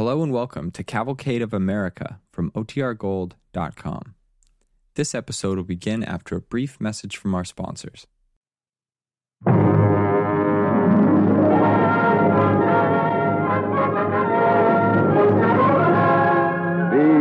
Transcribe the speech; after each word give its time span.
Hello 0.00 0.22
and 0.22 0.32
welcome 0.32 0.70
to 0.70 0.82
Cavalcade 0.82 1.42
of 1.42 1.52
America 1.52 2.20
from 2.32 2.50
OTRGold.com. 2.52 4.14
This 4.94 5.14
episode 5.14 5.58
will 5.58 5.64
begin 5.64 6.02
after 6.02 6.36
a 6.36 6.40
brief 6.40 6.80
message 6.80 7.18
from 7.18 7.34
our 7.34 7.44
sponsors. 7.44 8.06
The 9.44 9.52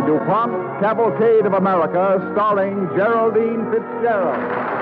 DuPont 0.08 0.80
Cavalcade 0.80 1.46
of 1.46 1.52
America, 1.52 2.32
starring 2.34 2.88
Geraldine 2.96 3.70
Fitzgerald. 3.74 4.79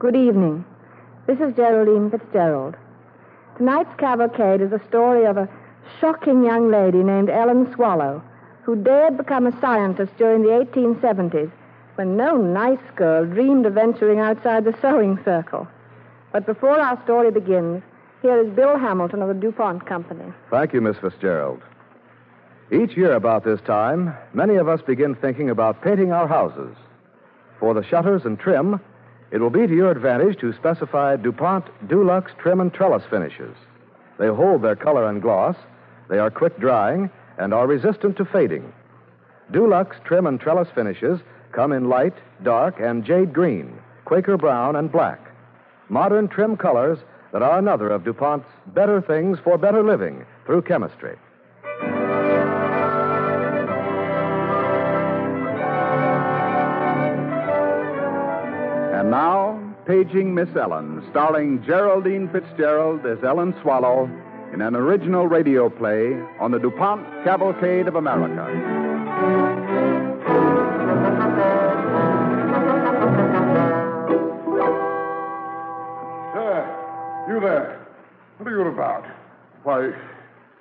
Good 0.00 0.16
evening. 0.16 0.64
This 1.26 1.40
is 1.40 1.54
Geraldine 1.54 2.10
Fitzgerald. 2.10 2.74
Tonight's 3.58 3.94
cavalcade 3.98 4.62
is 4.62 4.70
the 4.70 4.80
story 4.88 5.26
of 5.26 5.36
a 5.36 5.46
shocking 6.00 6.42
young 6.42 6.70
lady 6.70 7.02
named 7.02 7.28
Ellen 7.28 7.70
Swallow, 7.74 8.22
who 8.62 8.76
dared 8.76 9.18
become 9.18 9.46
a 9.46 9.60
scientist 9.60 10.16
during 10.16 10.40
the 10.40 10.48
1870s 10.64 11.52
when 11.96 12.16
no 12.16 12.38
nice 12.38 12.80
girl 12.96 13.26
dreamed 13.26 13.66
of 13.66 13.74
venturing 13.74 14.20
outside 14.20 14.64
the 14.64 14.74
sewing 14.80 15.18
circle. 15.22 15.68
But 16.32 16.46
before 16.46 16.80
our 16.80 16.98
story 17.04 17.30
begins, 17.30 17.82
here 18.22 18.40
is 18.40 18.48
Bill 18.54 18.78
Hamilton 18.78 19.20
of 19.20 19.28
the 19.28 19.34
DuPont 19.34 19.84
Company. 19.84 20.32
Thank 20.50 20.72
you, 20.72 20.80
Miss 20.80 20.96
Fitzgerald. 20.96 21.60
Each 22.72 22.96
year 22.96 23.12
about 23.12 23.44
this 23.44 23.60
time, 23.66 24.16
many 24.32 24.54
of 24.54 24.66
us 24.66 24.80
begin 24.80 25.14
thinking 25.14 25.50
about 25.50 25.82
painting 25.82 26.10
our 26.10 26.26
houses. 26.26 26.74
For 27.58 27.74
the 27.74 27.84
shutters 27.84 28.24
and 28.24 28.38
trim, 28.40 28.80
it 29.32 29.40
will 29.40 29.50
be 29.50 29.66
to 29.66 29.74
your 29.74 29.90
advantage 29.90 30.38
to 30.40 30.52
specify 30.54 31.16
DuPont 31.16 31.66
Dulux 31.86 32.36
trim 32.38 32.60
and 32.60 32.72
trellis 32.72 33.04
finishes. 33.08 33.54
They 34.18 34.28
hold 34.28 34.62
their 34.62 34.76
color 34.76 35.08
and 35.08 35.22
gloss, 35.22 35.56
they 36.08 36.18
are 36.18 36.30
quick 36.30 36.58
drying, 36.58 37.10
and 37.38 37.54
are 37.54 37.66
resistant 37.66 38.16
to 38.16 38.24
fading. 38.24 38.72
Dulux 39.52 40.02
trim 40.04 40.26
and 40.26 40.40
trellis 40.40 40.68
finishes 40.74 41.20
come 41.52 41.72
in 41.72 41.88
light, 41.88 42.14
dark, 42.42 42.80
and 42.80 43.04
jade 43.04 43.32
green, 43.32 43.78
Quaker 44.04 44.36
brown, 44.36 44.76
and 44.76 44.90
black. 44.90 45.20
Modern 45.88 46.28
trim 46.28 46.56
colors 46.56 46.98
that 47.32 47.42
are 47.42 47.58
another 47.58 47.88
of 47.90 48.04
DuPont's 48.04 48.48
better 48.68 49.00
things 49.00 49.38
for 49.42 49.56
better 49.56 49.82
living 49.82 50.24
through 50.46 50.62
chemistry. 50.62 51.16
Paging 59.90 60.32
Miss 60.32 60.48
Ellen, 60.54 61.04
starring 61.10 61.64
Geraldine 61.64 62.28
Fitzgerald 62.28 63.04
as 63.04 63.18
Ellen 63.24 63.52
Swallow 63.60 64.08
in 64.52 64.62
an 64.62 64.76
original 64.76 65.26
radio 65.26 65.68
play 65.68 66.12
on 66.38 66.52
the 66.52 66.60
DuPont 66.60 67.04
Cavalcade 67.24 67.88
of 67.88 67.96
America. 67.96 68.46
There, 76.34 77.26
you 77.28 77.40
there. 77.40 77.84
What 78.36 78.46
are 78.46 78.50
you 78.52 78.68
about? 78.68 79.04
Why, 79.64 79.90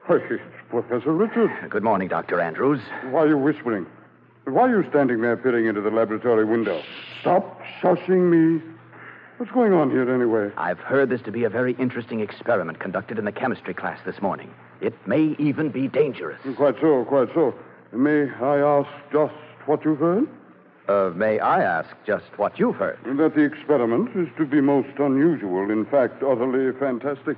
why, 0.07 0.15
it's 0.27 0.43
Professor 0.71 1.13
Richard. 1.13 1.51
Good 1.69 1.83
morning, 1.83 2.07
Dr. 2.07 2.41
Andrews. 2.41 2.81
Why 3.11 3.25
are 3.25 3.27
you 3.27 3.37
whispering? 3.37 3.85
Why 4.45 4.61
are 4.61 4.81
you 4.81 4.89
standing 4.89 5.21
there 5.21 5.37
peering 5.37 5.67
into 5.67 5.81
the 5.81 5.91
laboratory 5.91 6.45
window? 6.45 6.81
Stop 7.21 7.61
shushing 7.79 8.31
me. 8.31 8.63
What's 9.39 9.53
going 9.53 9.71
on 9.71 9.89
here 9.89 10.13
anyway? 10.13 10.51
I've 10.57 10.79
heard 10.79 11.09
this 11.09 11.21
to 11.21 11.31
be 11.31 11.45
a 11.45 11.49
very 11.49 11.71
interesting 11.75 12.19
experiment 12.19 12.81
conducted 12.81 13.17
in 13.17 13.23
the 13.23 13.31
chemistry 13.31 13.73
class 13.73 13.97
this 14.05 14.21
morning. 14.21 14.53
It 14.81 14.93
may 15.07 15.33
even 15.39 15.69
be 15.69 15.87
dangerous. 15.87 16.41
Quite 16.57 16.75
so, 16.81 17.05
quite 17.05 17.29
so. 17.33 17.55
May 17.93 18.29
I 18.29 18.57
ask 18.57 18.89
just 19.13 19.33
what 19.65 19.85
you've 19.85 19.99
heard? 19.99 20.27
Uh, 20.89 21.11
may 21.15 21.39
I 21.39 21.63
ask 21.63 21.87
just 22.05 22.25
what 22.35 22.59
you've 22.59 22.75
heard? 22.75 22.99
That 23.05 23.33
the 23.33 23.43
experiment 23.43 24.13
is 24.13 24.27
to 24.39 24.45
be 24.45 24.59
most 24.59 24.99
unusual, 24.99 25.71
in 25.71 25.85
fact, 25.85 26.21
utterly 26.21 26.77
fantastic. 26.77 27.37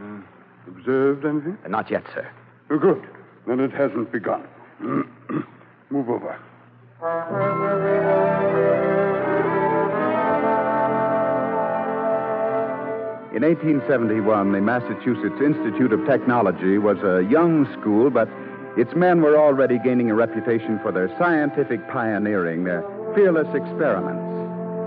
Uh, 0.00 0.20
observed 0.66 1.26
anything? 1.26 1.58
Uh, 1.62 1.68
not 1.68 1.90
yet, 1.90 2.04
sir. 2.14 2.26
Uh, 2.70 2.76
good. 2.76 3.06
Then 3.46 3.60
it 3.60 3.70
hasn't 3.70 4.10
begun. 4.10 4.48
Move 5.90 6.08
over. 6.08 6.38
In 13.34 13.42
1871, 13.42 14.52
the 14.52 14.60
Massachusetts 14.60 15.40
Institute 15.42 15.92
of 15.92 16.06
Technology 16.06 16.78
was 16.78 16.98
a 17.02 17.28
young 17.28 17.66
school, 17.80 18.08
but 18.08 18.28
its 18.78 18.94
men 18.94 19.22
were 19.22 19.36
already 19.36 19.76
gaining 19.80 20.08
a 20.08 20.14
reputation 20.14 20.78
for 20.78 20.92
their 20.92 21.08
scientific 21.18 21.80
pioneering, 21.88 22.62
their 22.62 22.84
fearless 23.12 23.52
experiments. 23.52 24.22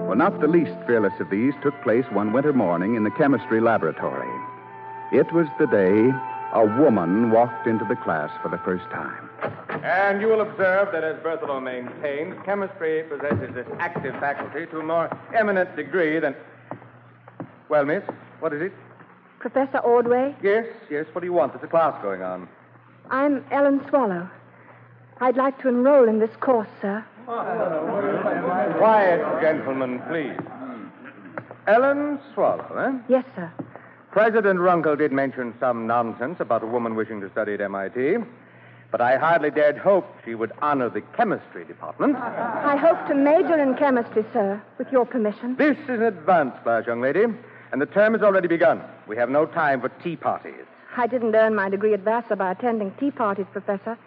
Well, 0.07 0.15
not 0.15 0.39
the 0.39 0.47
least 0.47 0.71
fearless 0.87 1.11
of 1.19 1.29
these 1.29 1.55
took 1.61 1.73
place 1.83 2.05
one 2.13 2.31
winter 2.31 2.53
morning 2.53 2.95
in 2.95 3.03
the 3.03 3.11
chemistry 3.11 3.59
laboratory. 3.59 4.31
It 5.11 5.29
was 5.33 5.47
the 5.59 5.67
day 5.67 6.09
a 6.53 6.65
woman 6.81 7.31
walked 7.31 7.67
into 7.67 7.83
the 7.83 7.97
class 7.97 8.31
for 8.41 8.47
the 8.47 8.59
first 8.59 8.85
time. 8.91 9.29
And 9.83 10.21
you 10.21 10.29
will 10.29 10.39
observe 10.39 10.93
that, 10.93 11.03
as 11.03 11.17
Berthelot 11.17 11.63
maintains, 11.63 12.33
chemistry 12.45 13.03
possesses 13.09 13.53
this 13.53 13.67
active 13.79 14.13
faculty 14.21 14.67
to 14.67 14.79
a 14.79 14.83
more 14.83 15.09
eminent 15.35 15.75
degree 15.75 16.17
than. 16.19 16.33
Well, 17.67 17.83
miss, 17.83 18.03
what 18.39 18.53
is 18.53 18.61
it? 18.61 18.73
Professor 19.39 19.77
Ordway, 19.79 20.35
Yes, 20.41 20.65
yes, 20.89 21.05
what 21.13 21.21
do 21.21 21.27
you 21.27 21.33
want? 21.33 21.53
There's 21.53 21.63
a 21.63 21.67
class 21.67 21.99
going 22.01 22.21
on. 22.21 22.47
I'm 23.09 23.45
Ellen 23.51 23.81
Swallow. 23.89 24.29
I'd 25.19 25.37
like 25.37 25.59
to 25.61 25.67
enroll 25.69 26.07
in 26.09 26.19
this 26.19 26.35
course, 26.39 26.67
sir. 26.81 27.03
Quiet, 28.77 29.41
gentlemen, 29.41 30.01
please. 30.09 30.37
Ellen 31.67 32.19
Swallow, 32.33 32.75
eh? 32.77 32.99
Yes, 33.09 33.25
sir. 33.35 33.51
President 34.11 34.59
Runkle 34.59 34.95
did 34.95 35.11
mention 35.11 35.53
some 35.59 35.85
nonsense 35.85 36.39
about 36.39 36.63
a 36.63 36.67
woman 36.67 36.95
wishing 36.95 37.21
to 37.21 37.29
study 37.29 37.53
at 37.53 37.61
MIT, 37.61 38.17
but 38.91 39.01
I 39.01 39.17
hardly 39.17 39.51
dared 39.51 39.77
hope 39.77 40.05
she 40.25 40.33
would 40.33 40.51
honor 40.61 40.89
the 40.89 41.01
chemistry 41.15 41.65
department. 41.65 42.15
I 42.15 42.75
hope 42.77 43.05
to 43.07 43.13
major 43.15 43.61
in 43.61 43.75
chemistry, 43.75 44.25
sir, 44.33 44.61
with 44.77 44.91
your 44.91 45.05
permission. 45.05 45.55
This 45.57 45.77
is 45.83 45.89
an 45.89 46.03
advanced 46.03 46.63
class, 46.63 46.85
young 46.87 47.01
lady, 47.01 47.25
and 47.71 47.81
the 47.81 47.85
term 47.85 48.13
has 48.13 48.21
already 48.21 48.47
begun. 48.47 48.81
We 49.07 49.15
have 49.17 49.29
no 49.29 49.45
time 49.45 49.81
for 49.81 49.89
tea 49.89 50.15
parties. 50.15 50.65
I 50.95 51.07
didn't 51.07 51.35
earn 51.35 51.55
my 51.55 51.69
degree 51.69 51.93
at 51.93 52.01
Vassar 52.01 52.35
by 52.35 52.51
attending 52.51 52.91
tea 52.99 53.11
parties, 53.11 53.45
Professor. 53.51 53.97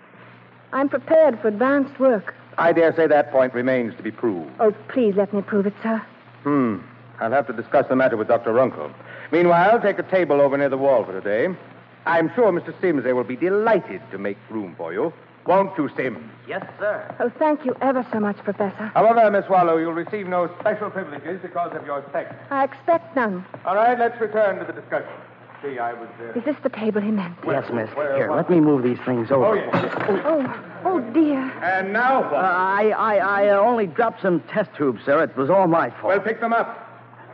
I'm 0.72 0.88
prepared 0.88 1.40
for 1.40 1.48
advanced 1.48 1.98
work. 2.00 2.34
I 2.58 2.72
dare 2.72 2.94
say 2.94 3.06
that 3.06 3.30
point 3.30 3.54
remains 3.54 3.96
to 3.96 4.02
be 4.02 4.10
proved. 4.10 4.50
Oh, 4.60 4.72
please 4.88 5.14
let 5.16 5.32
me 5.32 5.42
prove 5.42 5.66
it, 5.66 5.74
sir. 5.82 6.02
Hmm. 6.42 6.78
I'll 7.20 7.30
have 7.32 7.46
to 7.48 7.52
discuss 7.52 7.86
the 7.88 7.96
matter 7.96 8.16
with 8.16 8.28
Dr. 8.28 8.52
Runkle. 8.52 8.90
Meanwhile, 9.30 9.80
take 9.80 9.98
a 9.98 10.02
table 10.02 10.40
over 10.40 10.56
near 10.56 10.68
the 10.68 10.78
wall 10.78 11.04
for 11.04 11.12
today. 11.12 11.54
I'm 12.06 12.32
sure 12.34 12.50
Mr. 12.50 12.78
Sims 12.80 13.04
there 13.04 13.14
will 13.14 13.24
be 13.24 13.36
delighted 13.36 14.00
to 14.10 14.18
make 14.18 14.38
room 14.48 14.74
for 14.76 14.92
you. 14.92 15.12
Won't 15.46 15.76
you, 15.78 15.88
Sims? 15.96 16.18
Yes, 16.46 16.64
sir. 16.78 17.14
Oh, 17.20 17.30
thank 17.38 17.64
you 17.64 17.74
ever 17.80 18.06
so 18.12 18.20
much, 18.20 18.36
Professor. 18.38 18.90
However, 18.94 19.30
Miss 19.30 19.46
Swallow, 19.46 19.76
you'll 19.78 19.92
receive 19.92 20.26
no 20.26 20.48
special 20.60 20.90
privileges 20.90 21.40
because 21.42 21.74
of 21.74 21.84
your 21.86 22.04
sex. 22.12 22.34
I 22.50 22.64
expect 22.64 23.16
none. 23.16 23.44
All 23.64 23.74
right, 23.74 23.98
let's 23.98 24.20
return 24.20 24.58
to 24.58 24.64
the 24.64 24.72
discussion. 24.78 25.08
See, 25.62 25.78
I 25.78 25.92
was. 25.92 26.08
Uh... 26.20 26.38
Is 26.38 26.44
this 26.44 26.56
the 26.62 26.68
table 26.70 27.00
he 27.00 27.10
meant? 27.10 27.36
Yes, 27.46 27.70
miss. 27.72 27.90
Where- 27.90 28.16
Here, 28.16 28.28
what? 28.28 28.36
let 28.36 28.50
me 28.50 28.60
move 28.60 28.82
these 28.82 28.98
things 29.04 29.30
over. 29.30 29.46
Oh, 29.46 29.54
yes. 29.54 29.68
yes. 29.72 30.22
Oh, 30.24 30.64
oh, 30.84 31.00
dear. 31.12 31.38
And 31.62 31.92
now 31.92 32.22
Uh, 32.24 32.30
what? 32.30 32.44
I, 32.44 32.90
I, 32.90 33.16
I 33.16 33.48
uh, 33.50 33.58
only 33.60 33.86
dropped 33.86 34.22
some 34.22 34.40
test 34.52 34.70
tubes, 34.76 35.02
sir. 35.04 35.22
It 35.22 35.36
was 35.36 35.50
all 35.50 35.66
my 35.66 35.90
fault. 35.90 36.04
well, 36.04 36.20
pick 36.20 36.40
them 36.40 36.52
up. 36.52 36.86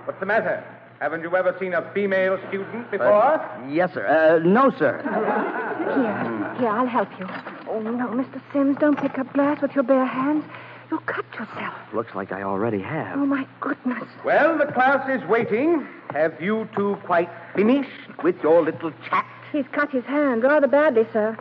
What's 0.04 0.20
the 0.20 0.26
matter? 0.26 0.64
Haven't 1.00 1.22
you 1.22 1.36
ever 1.36 1.54
seen 1.60 1.74
a 1.74 1.82
female 1.92 2.38
student 2.48 2.90
before? 2.90 3.12
Uh, 3.12 3.68
yes, 3.68 3.92
sir. 3.92 4.06
Uh, 4.06 4.38
no, 4.46 4.70
sir. 4.78 5.02
Here, 5.02 6.54
here, 6.58 6.68
I'll 6.68 6.86
help 6.86 7.08
you. 7.18 7.26
Oh, 7.68 7.80
no, 7.80 8.06
Mr. 8.08 8.40
Sims, 8.52 8.76
don't 8.80 8.98
pick 8.98 9.18
up 9.18 9.30
glass 9.34 9.60
with 9.60 9.74
your 9.74 9.84
bare 9.84 10.06
hands. 10.06 10.44
You'll 10.90 11.00
cut 11.00 11.26
yourself. 11.32 11.74
Looks 11.92 12.14
like 12.14 12.32
I 12.32 12.42
already 12.42 12.80
have. 12.80 13.18
Oh, 13.18 13.26
my 13.26 13.46
goodness. 13.60 14.04
Well, 14.24 14.56
the 14.56 14.66
class 14.66 15.06
is 15.10 15.26
waiting. 15.28 15.86
Have 16.12 16.40
you 16.40 16.66
two 16.74 16.96
quite 17.04 17.28
finished 17.54 17.90
with 18.22 18.36
your 18.42 18.62
little 18.62 18.92
chat? 19.08 19.26
He's 19.52 19.66
cut 19.72 19.90
his 19.90 20.04
hand 20.04 20.44
rather 20.44 20.66
badly, 20.66 21.06
sir. 21.12 21.36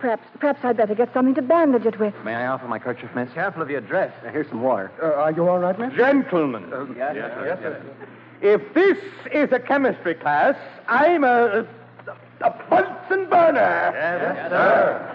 Perhaps, 0.00 0.26
perhaps 0.40 0.60
I'd 0.64 0.76
better 0.76 0.94
get 0.94 1.12
something 1.14 1.34
to 1.36 1.42
bandage 1.42 1.86
it 1.86 1.98
with. 1.98 2.14
May 2.24 2.34
I 2.34 2.46
offer 2.48 2.66
my 2.68 2.78
kerchief, 2.78 3.10
miss? 3.14 3.32
Careful 3.32 3.62
of 3.62 3.70
your 3.70 3.80
dress. 3.80 4.12
Here's 4.30 4.48
some 4.48 4.62
water. 4.62 4.90
Uh, 5.02 5.20
are 5.20 5.32
you 5.32 5.48
all 5.48 5.58
right, 5.58 5.78
miss? 5.78 5.94
Gentlemen, 5.94 6.68
yes, 6.96 7.14
yes, 7.14 7.58
yes, 7.62 7.82
if 8.42 8.74
this 8.74 8.98
is 9.32 9.50
a 9.52 9.58
chemistry 9.58 10.14
class, 10.14 10.56
I'm 10.88 11.24
a, 11.24 11.66
a, 12.06 12.46
a 12.46 12.50
Bunsen 12.68 13.28
burner. 13.30 13.92
Yes, 13.94 14.36
yes 14.36 14.50
sir. 14.50 15.12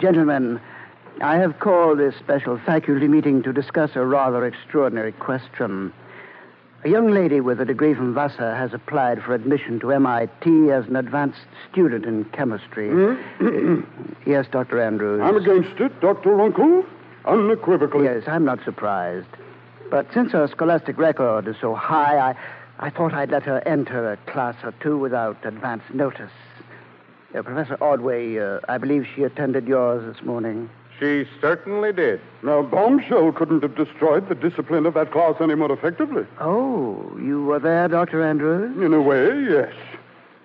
Gentlemen, 0.00 0.60
I 1.22 1.36
have 1.36 1.60
called 1.60 1.98
this 1.98 2.14
special 2.16 2.58
faculty 2.66 3.08
meeting 3.08 3.42
to 3.44 3.52
discuss 3.52 3.92
a 3.94 4.04
rather 4.04 4.44
extraordinary 4.44 5.12
question. 5.12 5.92
A 6.84 6.88
young 6.90 7.10
lady 7.12 7.40
with 7.40 7.62
a 7.62 7.64
degree 7.64 7.94
from 7.94 8.12
Vassar 8.12 8.54
has 8.54 8.74
applied 8.74 9.22
for 9.22 9.32
admission 9.32 9.80
to 9.80 9.90
MIT 9.92 10.70
as 10.70 10.86
an 10.86 10.96
advanced 10.96 11.40
student 11.72 12.04
in 12.04 12.26
chemistry. 12.26 12.90
Uh, 12.90 13.16
yes, 14.26 14.46
Dr. 14.50 14.78
Andrews. 14.82 15.22
I'm 15.24 15.36
against 15.36 15.80
it, 15.80 15.98
Dr. 16.02 16.34
Runkle. 16.34 16.84
Unequivocally. 17.24 18.04
Yes, 18.04 18.24
I'm 18.26 18.44
not 18.44 18.62
surprised. 18.66 19.28
But 19.90 20.12
since 20.12 20.32
her 20.32 20.46
scholastic 20.46 20.98
record 20.98 21.48
is 21.48 21.56
so 21.58 21.74
high, 21.74 22.18
I, 22.18 22.36
I 22.78 22.90
thought 22.90 23.14
I'd 23.14 23.30
let 23.30 23.44
her 23.44 23.66
enter 23.66 24.12
a 24.12 24.18
class 24.30 24.56
or 24.62 24.72
two 24.82 24.98
without 24.98 25.38
advance 25.46 25.84
notice. 25.94 26.32
Uh, 27.34 27.40
Professor 27.40 27.76
Ordway, 27.76 28.38
uh, 28.38 28.60
I 28.68 28.76
believe 28.76 29.06
she 29.16 29.22
attended 29.22 29.66
yours 29.66 30.04
this 30.04 30.22
morning. 30.22 30.68
She 30.98 31.26
certainly 31.40 31.92
did. 31.92 32.20
Now, 32.42 32.62
Bombshell 32.62 33.32
couldn't 33.32 33.62
have 33.62 33.74
destroyed 33.74 34.28
the 34.28 34.34
discipline 34.34 34.86
of 34.86 34.94
that 34.94 35.10
class 35.10 35.34
any 35.40 35.54
more 35.54 35.72
effectively. 35.72 36.24
Oh, 36.40 37.16
you 37.20 37.44
were 37.44 37.58
there, 37.58 37.88
Dr. 37.88 38.22
Andrews? 38.22 38.76
In 38.80 38.94
a 38.94 39.02
way, 39.02 39.42
yes. 39.50 39.72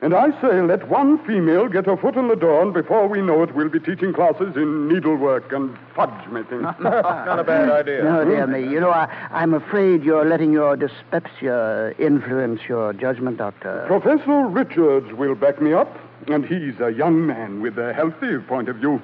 And 0.01 0.13
I 0.13 0.31
say 0.41 0.61
let 0.61 0.87
one 0.87 1.17
female 1.25 1.67
get 1.67 1.85
her 1.85 1.97
foot 1.97 2.15
in 2.15 2.29
the 2.29 2.35
door, 2.35 2.61
and 2.61 2.73
before 2.73 3.07
we 3.07 3.21
know 3.21 3.43
it, 3.43 3.53
we'll 3.53 3.67
be 3.67 3.81
teaching 3.81 4.13
classes 4.13 4.55
in 4.55 4.87
needlework 4.87 5.51
and 5.51 5.77
fudge 5.93 6.27
making. 6.31 6.61
Not 6.79 7.37
a 7.39 7.43
bad 7.43 7.69
idea. 7.69 8.03
No, 8.03 8.23
dear 8.23 8.47
me. 8.47 8.61
You 8.61 8.79
know, 8.79 8.91
I, 8.91 9.09
I'm 9.29 9.53
afraid 9.53 10.03
you're 10.03 10.23
letting 10.25 10.53
your 10.53 10.77
dyspepsia 10.77 11.95
influence 11.99 12.61
your 12.67 12.93
judgment, 12.93 13.37
Doctor. 13.37 13.83
Professor 13.87 14.47
Richards 14.47 15.11
will 15.13 15.35
back 15.35 15.61
me 15.61 15.73
up, 15.73 15.99
and 16.27 16.45
he's 16.45 16.79
a 16.79 16.91
young 16.91 17.27
man 17.27 17.61
with 17.61 17.77
a 17.77 17.93
healthy 17.93 18.37
point 18.47 18.69
of 18.69 18.77
view. 18.77 19.01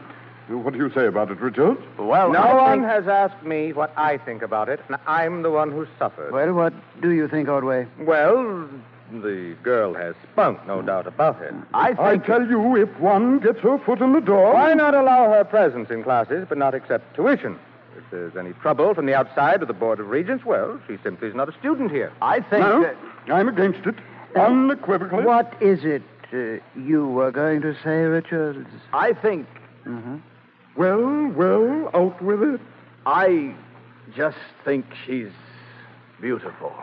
What 0.48 0.74
do 0.74 0.80
you 0.80 0.92
say 0.94 1.08
about 1.08 1.32
it, 1.32 1.40
Richards? 1.42 1.80
Well, 1.98 2.32
no 2.32 2.40
I 2.40 2.54
one 2.54 2.80
think- 2.82 2.92
has 2.92 3.08
asked 3.08 3.44
me 3.44 3.74
what 3.74 3.92
I 3.98 4.18
think 4.18 4.42
about 4.44 4.70
it, 4.70 4.80
and 4.88 4.98
I'm 5.08 5.42
the 5.42 5.50
one 5.50 5.72
who 5.72 5.88
suffered. 5.98 6.32
Well, 6.32 6.54
what 6.54 6.74
do 7.02 7.12
you 7.12 7.28
think, 7.28 7.50
Ordway? 7.50 7.88
Well, 8.00 8.70
the 9.12 9.56
girl 9.64 9.94
has 9.96 10.14
spunk, 10.32 10.66
no 10.68 10.82
doubt 10.82 11.08
about 11.08 11.42
it. 11.42 11.54
I 11.74 11.96
I 11.98 12.18
tell 12.18 12.46
you, 12.46 12.76
if 12.76 12.90
one 13.00 13.40
gets 13.40 13.60
her 13.60 13.78
foot 13.80 14.02
in 14.02 14.14
the 14.14 14.22
door. 14.22 14.54
Why 14.54 14.74
not 14.76 14.94
allow 14.94 15.32
her 15.32 15.44
presence 15.44 15.90
in 15.90 16.04
classes, 16.04 16.46
but 16.48 16.58
not 16.60 16.76
accept 16.76 17.16
tuition? 17.16 17.58
If 17.98 18.04
there's 18.12 18.36
any 18.36 18.54
trouble 18.54 18.94
from 18.94 19.06
the 19.08 19.16
outside 19.16 19.62
of 19.62 19.68
the 19.68 19.74
Board 19.74 20.00
of 20.00 20.10
Regents, 20.10 20.44
well, 20.46 20.80
she 20.88 20.98
simply 21.04 21.28
is 21.30 21.34
not 21.36 21.50
a 21.50 21.54
student 21.60 21.92
here. 21.92 22.12
I 22.22 22.40
think. 22.42 22.62
No, 22.66 22.82
that- 22.82 22.96
I'm 23.34 23.48
against 23.48 23.86
it. 23.88 23.96
Unequivocally. 24.36 25.24
What 25.24 25.56
is 25.62 25.84
it 25.86 26.04
uh, 26.34 26.60
you 26.80 27.08
were 27.08 27.32
going 27.32 27.62
to 27.62 27.74
say, 27.84 28.04
Richards? 28.04 28.68
I 28.94 29.14
think 29.14 29.48
Mm-hmm. 29.86 30.16
Well, 30.78 31.28
well, 31.38 31.90
out 31.94 32.22
with 32.22 32.42
it. 32.44 32.60
I 33.06 33.56
just 34.14 34.38
think 34.66 34.86
she's 35.06 35.32
beautiful. 36.20 36.74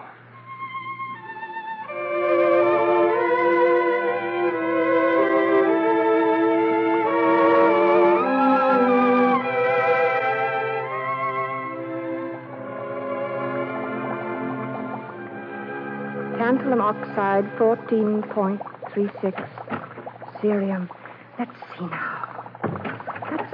Tantalum 16.39 16.81
oxide, 16.81 17.45
14.36. 17.59 19.49
Cerium. 20.41 20.89
Let's 21.39 21.53
see 21.77 21.85
now. 21.87 22.12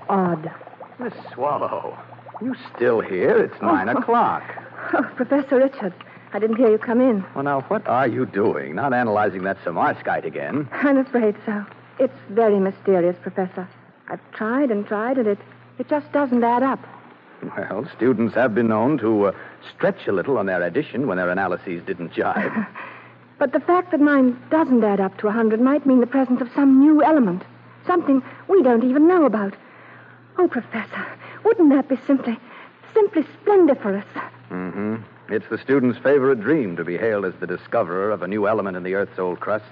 Odd. 0.09 0.51
Miss 0.99 1.13
Swallow, 1.33 1.97
you 2.43 2.55
still 2.75 3.01
here? 3.01 3.39
It's 3.39 3.61
nine 3.63 3.89
o'clock. 3.89 4.43
Oh, 4.93 5.03
Professor 5.17 5.57
Richard, 5.57 5.93
I 6.33 6.39
didn't 6.39 6.57
hear 6.57 6.71
you 6.71 6.79
come 6.79 7.01
in. 7.01 7.25
Well, 7.35 7.45
now, 7.45 7.61
what 7.63 7.87
are 7.87 8.07
you 8.09 8.27
doing? 8.27 8.75
Not 8.75 8.93
analyzing 8.93 9.43
that 9.45 9.59
Samarskite 9.65 10.25
again. 10.25 10.69
I'm 10.73 10.97
afraid 10.99 11.37
so. 11.45 11.65
It's 11.99 12.17
very 12.31 12.59
mysterious, 12.59 13.17
Professor. 13.23 13.69
I've 14.09 14.21
tried 14.33 14.71
and 14.71 14.87
tried, 14.87 15.19
and 15.19 15.27
it, 15.29 15.39
it 15.79 15.89
just 15.89 16.11
doesn't 16.13 16.43
add 16.43 16.63
up. 16.63 16.81
Well, 17.57 17.89
students 17.97 18.35
have 18.35 18.55
been 18.55 18.69
known 18.69 18.99
to 18.99 19.27
uh, 19.27 19.33
stretch 19.75 20.07
a 20.09 20.13
little 20.13 20.39
on 20.39 20.47
their 20.47 20.63
addition 20.63 21.07
when 21.07 21.19
their 21.19 21.31
analyses 21.31 21.83
didn't 21.87 22.13
jive. 22.13 22.67
But 23.39 23.53
the 23.53 23.61
fact 23.61 23.93
that 23.93 24.01
mine 24.01 24.37
doesn't 24.51 24.83
add 24.83 24.99
up 24.99 25.17
to 25.19 25.27
a 25.29 25.31
100 25.31 25.61
might 25.61 25.87
mean 25.87 26.01
the 26.01 26.09
presence 26.09 26.41
of 26.41 26.51
some 26.57 26.81
new 26.81 27.05
element, 27.05 27.45
something 27.87 28.21
we 28.49 28.65
don't 28.65 28.83
even 28.83 29.07
know 29.07 29.27
about. 29.27 29.55
Oh, 30.39 30.49
Professor, 30.49 31.07
wouldn't 31.45 31.71
that 31.71 31.89
be 31.89 31.99
simply, 32.07 32.39
simply 32.95 33.27
splendiferous? 33.43 34.05
mm-hmm. 34.51 34.97
It's 35.31 35.45
the 35.51 35.59
student's 35.59 35.99
favorite 35.99 36.41
dream 36.41 36.77
to 36.77 36.85
be 36.85 36.97
hailed 36.97 37.27
as 37.27 37.35
the 37.39 37.47
discoverer 37.47 38.11
of 38.11 38.23
a 38.23 38.29
new 38.29 38.49
element 38.49 38.77
in 38.79 38.83
the 38.83 38.95
Earth's 38.95 39.19
old 39.19 39.41
crust. 39.41 39.67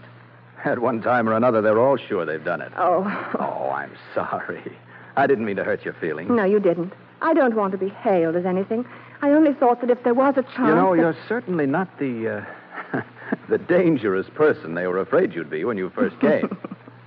At 0.64 0.80
one 0.80 1.00
time 1.00 1.28
or 1.28 1.32
another, 1.34 1.62
they're 1.62 1.78
all 1.78 1.96
sure 1.96 2.26
they've 2.26 2.44
done 2.44 2.60
it. 2.60 2.72
Oh, 2.76 3.04
Oh, 3.38 3.70
I'm 3.70 3.92
sorry. 4.14 4.76
I 5.16 5.26
didn't 5.26 5.46
mean 5.46 5.56
to 5.56 5.64
hurt 5.64 5.84
your 5.84 5.94
feelings. 5.94 6.28
no, 6.30 6.44
you 6.44 6.60
didn't. 6.60 6.92
I 7.22 7.32
don't 7.32 7.54
want 7.54 7.72
to 7.72 7.78
be 7.78 7.88
hailed 7.88 8.36
as 8.36 8.44
anything. 8.44 8.84
I 9.22 9.30
only 9.30 9.54
thought 9.54 9.80
that 9.80 9.88
if 9.88 10.02
there 10.02 10.12
was 10.12 10.34
a 10.36 10.42
chance. 10.42 10.69
You 10.69 10.74
know, 10.74 10.94
that- 10.94 11.00
you're 11.00 11.16
certainly 11.26 11.64
not 11.64 11.98
the 11.98 12.44
uh, 12.92 13.00
the 13.48 13.56
dangerous 13.56 14.26
person 14.34 14.74
they 14.74 14.86
were 14.86 14.98
afraid 15.00 15.32
you'd 15.34 15.48
be 15.48 15.64
when 15.64 15.78
you 15.78 15.88
first 15.90 16.19
came. 16.20 16.54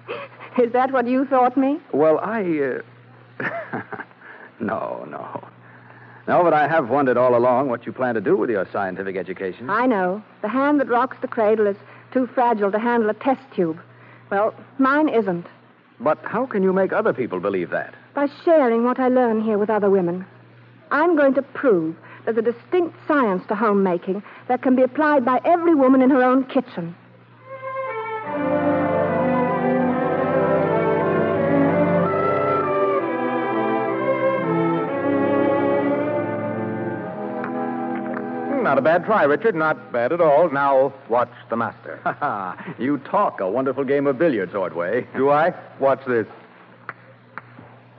Is 0.58 0.72
that 0.74 0.92
what 0.92 1.08
you 1.08 1.26
thought 1.26 1.56
me? 1.56 1.80
well, 1.92 2.18
I. 2.20 2.42
Uh... 2.42 2.82
no, 4.60 5.06
no. 5.10 5.48
No, 6.28 6.44
but 6.44 6.54
I 6.54 6.68
have 6.68 6.90
wondered 6.90 7.18
all 7.18 7.36
along 7.36 7.70
what 7.70 7.86
you 7.86 7.92
plan 7.92 8.16
to 8.16 8.22
do 8.22 8.38
with 8.38 8.50
your 8.50 8.68
scientific 8.72 9.16
education. 9.16 9.70
I 9.70 9.88
know. 9.88 10.24
The 10.42 10.48
hand 10.48 10.80
that 10.80 10.88
rocks 10.88 11.18
the 11.22 11.28
cradle 11.28 11.66
is 11.66 11.78
too 12.12 12.28
fragile 12.28 12.72
to 12.72 12.80
handle 12.80 13.10
a 13.10 13.16
test 13.16 13.42
tube. 13.56 13.80
Well, 14.30 14.54
mine 14.78 15.10
isn't. 15.10 15.48
But 16.00 16.20
how 16.24 16.46
can 16.46 16.62
you 16.64 16.72
make 16.72 16.94
other 16.94 17.14
people 17.14 17.40
believe 17.40 17.72
that? 17.72 17.96
By 18.14 18.28
sharing 18.46 18.84
what 18.84 19.00
I 19.00 19.08
learn 19.08 19.42
here 19.42 19.58
with 19.58 19.70
other 19.70 19.90
women. 19.90 20.26
I'm 20.92 21.16
going 21.16 21.34
to 21.34 21.42
prove 21.42 21.96
there's 22.26 22.38
a 22.38 22.42
distinct 22.42 22.96
science 23.08 23.44
to 23.48 23.56
homemaking 23.56 24.22
that 24.48 24.62
can 24.62 24.76
be 24.76 24.84
applied 24.84 25.26
by 25.26 25.40
every 25.46 25.74
woman 25.74 26.02
in 26.02 26.10
her 26.10 26.24
own 26.24 26.44
kitchen. 26.46 26.96
Not 38.70 38.78
a 38.78 38.82
bad 38.84 39.04
try, 39.04 39.24
Richard. 39.24 39.56
Not 39.56 39.92
bad 39.92 40.14
at 40.14 40.22
all. 40.22 40.48
Now, 40.52 40.94
watch 41.10 41.32
the 41.50 41.56
master. 41.56 42.00
you 42.78 43.00
talk 43.00 43.40
a 43.40 43.50
wonderful 43.50 43.84
game 43.84 44.06
of 44.06 44.20
billiards, 44.20 44.54
Ordway. 44.54 45.08
Do 45.16 45.32
I? 45.32 45.56
Watch 45.80 46.02
this. 46.06 46.28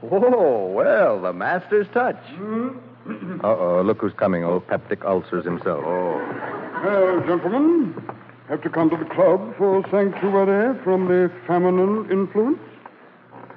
Oh, 0.00 0.66
well, 0.66 1.20
the 1.22 1.32
master's 1.32 1.88
touch. 1.92 2.22
Hmm? 2.36 2.78
Uh-oh, 3.42 3.82
look 3.84 4.00
who's 4.00 4.12
coming. 4.12 4.44
Old 4.44 4.64
peptic 4.68 5.04
ulcers 5.04 5.44
himself. 5.44 5.82
Oh. 5.84 6.80
Well, 6.84 7.20
gentlemen, 7.26 8.08
have 8.48 8.62
to 8.62 8.70
come 8.70 8.90
to 8.90 8.96
the 8.96 9.12
club 9.12 9.56
for 9.58 9.82
sanctuary 9.90 10.78
from 10.84 11.08
the 11.08 11.32
feminine 11.48 12.08
influence? 12.12 12.60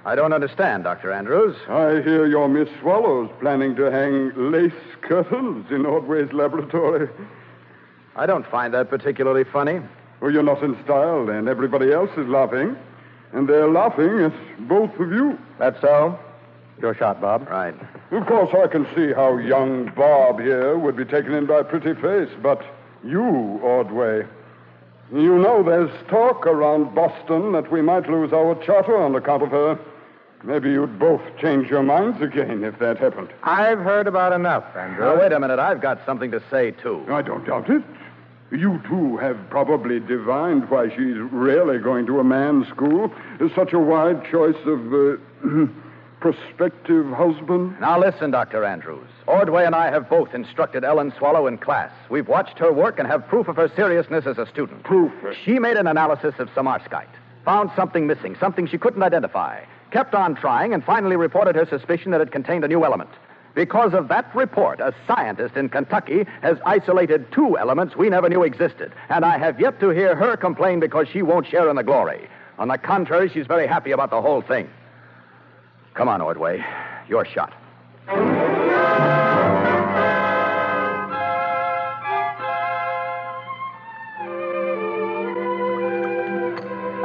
I 0.06 0.16
don't 0.16 0.34
understand, 0.34 0.84
Dr. 0.84 1.14
Andrews. 1.14 1.56
I 1.70 2.02
hear 2.02 2.26
your 2.26 2.50
Miss 2.50 2.68
Swallow's 2.82 3.30
planning 3.40 3.74
to 3.78 3.84
hang 3.90 4.34
lace 4.52 4.74
curtains 5.02 5.68
in 5.72 5.86
Ordway's 5.86 6.34
laboratory. 6.34 7.08
I 8.18 8.26
don't 8.26 8.46
find 8.48 8.74
that 8.74 8.90
particularly 8.90 9.46
funny. 9.46 9.80
Well, 10.20 10.30
you're 10.30 10.44
not 10.44 10.62
in 10.62 10.82
style, 10.84 11.26
then. 11.26 11.48
Everybody 11.48 11.94
else 11.94 12.10
is 12.18 12.28
laughing. 12.28 12.76
And 13.32 13.48
they're 13.48 13.70
laughing 13.70 14.20
at 14.20 14.68
both 14.68 14.92
of 15.00 15.10
you. 15.10 15.40
That's 15.58 15.80
so? 15.80 16.20
Your 16.82 16.94
shot, 16.96 17.22
Bob. 17.22 17.48
Right. 17.48 17.74
Of 18.12 18.28
course, 18.28 18.54
I 18.54 18.68
can 18.68 18.86
see 18.96 19.14
how 19.14 19.38
young 19.38 19.86
Bob 19.96 20.42
here 20.42 20.78
would 20.78 20.98
be 20.98 21.06
taken 21.06 21.34
in 21.34 21.46
by 21.46 21.60
a 21.60 21.64
pretty 21.64 21.94
face, 22.02 22.30
but 22.42 22.62
you, 23.06 23.24
Ordway. 23.24 24.28
You 25.14 25.38
know 25.38 25.64
there's 25.64 25.92
talk 26.10 26.46
around 26.46 26.94
Boston 26.94 27.54
that 27.54 27.72
we 27.72 27.82
might 27.82 28.10
lose 28.10 28.34
our 28.34 28.56
charter 28.66 28.98
on 28.98 29.16
account 29.16 29.44
of 29.44 29.50
her. 29.50 29.80
Maybe 30.44 30.72
you'd 30.72 31.00
both 31.00 31.22
change 31.40 31.70
your 31.70 31.84
minds 31.84 32.22
again 32.22 32.64
if 32.64 32.78
that 32.80 32.98
happened. 32.98 33.30
I've 33.44 33.80
heard 33.80 34.08
about 34.08 34.34
enough, 34.34 34.66
Andrew. 34.76 35.06
Now, 35.06 35.20
wait 35.20 35.32
a 35.32 35.40
minute. 35.40 35.60
I've 35.60 35.80
got 35.82 36.06
something 36.06 36.32
to 36.32 36.44
say, 36.52 36.72
too. 36.72 37.06
I 37.10 37.22
don't 37.22 37.46
doubt 37.46 37.70
it. 37.70 37.82
You, 38.52 38.82
too, 38.88 39.18
have 39.18 39.38
probably 39.50 40.00
divined 40.00 40.70
why 40.70 40.90
she's 40.90 41.18
really 41.32 41.80
going 41.80 42.06
to 42.08 42.20
a 42.20 42.24
man's 42.24 42.68
school. 42.68 43.12
Such 43.56 43.74
a 43.74 43.80
wide 43.80 44.24
choice 44.30 44.58
of 44.66 44.94
uh, 44.94 45.18
prospective 46.20 47.10
husband. 47.12 47.80
Now, 47.80 47.98
listen, 48.00 48.30
Dr. 48.30 48.66
Andrews. 48.66 49.08
Ordway 49.28 49.66
and 49.66 49.74
I 49.74 49.90
have 49.92 50.10
both 50.10 50.36
instructed 50.36 50.84
Ellen 50.84 51.14
Swallow 51.18 51.48
in 51.48 51.58
class. 51.58 51.92
We've 52.10 52.28
watched 52.28 52.60
her 52.60 52.72
work 52.72 53.00
and 53.00 53.08
have 53.08 53.28
proof 53.28 53.48
of 53.48 53.56
her 53.56 53.72
seriousness 53.76 54.26
as 54.28 54.38
a 54.38 54.46
student. 54.46 54.84
Proof. 54.84 55.12
She 55.46 55.58
made 55.58 55.78
an 55.78 55.88
analysis 55.88 56.36
of 56.38 56.50
Samarskite, 56.50 57.08
found 57.46 57.72
something 57.76 58.06
missing, 58.06 58.36
something 58.40 58.68
she 58.68 58.78
couldn't 58.78 59.04
identify, 59.04 59.62
kept 59.94 60.16
on 60.16 60.36
trying, 60.36 60.74
and 60.74 60.84
finally 60.84 61.16
reported 61.16 61.56
her 61.56 61.68
suspicion 61.68 62.12
that 62.12 62.20
it 62.20 62.32
contained 62.32 62.66
a 62.66 62.68
new 62.68 62.84
element. 62.84 63.12
Because 63.54 63.94
of 63.94 64.08
that 64.08 64.36
report, 64.36 64.80
a 64.80 64.92
scientist 65.06 65.56
in 65.56 65.70
Kentucky 65.70 66.26
has 66.42 66.58
isolated 66.66 67.32
two 67.32 67.60
elements 67.60 67.96
we 67.96 68.10
never 68.10 68.28
knew 68.28 68.42
existed, 68.42 68.92
and 69.10 69.24
I 69.24 69.38
have 69.38 69.60
yet 69.60 69.80
to 69.82 69.92
hear 69.92 70.16
her 70.16 70.36
complain 70.36 70.80
because 70.80 71.08
she 71.08 71.22
won't 71.22 71.48
share 71.48 71.70
in 71.70 71.76
the 71.76 71.84
glory. 71.84 72.28
On 72.58 72.68
the 72.68 72.80
contrary, 72.80 73.30
she's 73.30 73.46
very 73.46 73.68
happy 73.68 73.92
about 73.92 74.10
the 74.10 74.20
whole 74.20 74.42
thing. 74.42 74.68
Come 75.94 76.10
on, 76.10 76.22
Ordway. 76.22 76.66
Your 77.08 77.26
shot. 77.26 77.54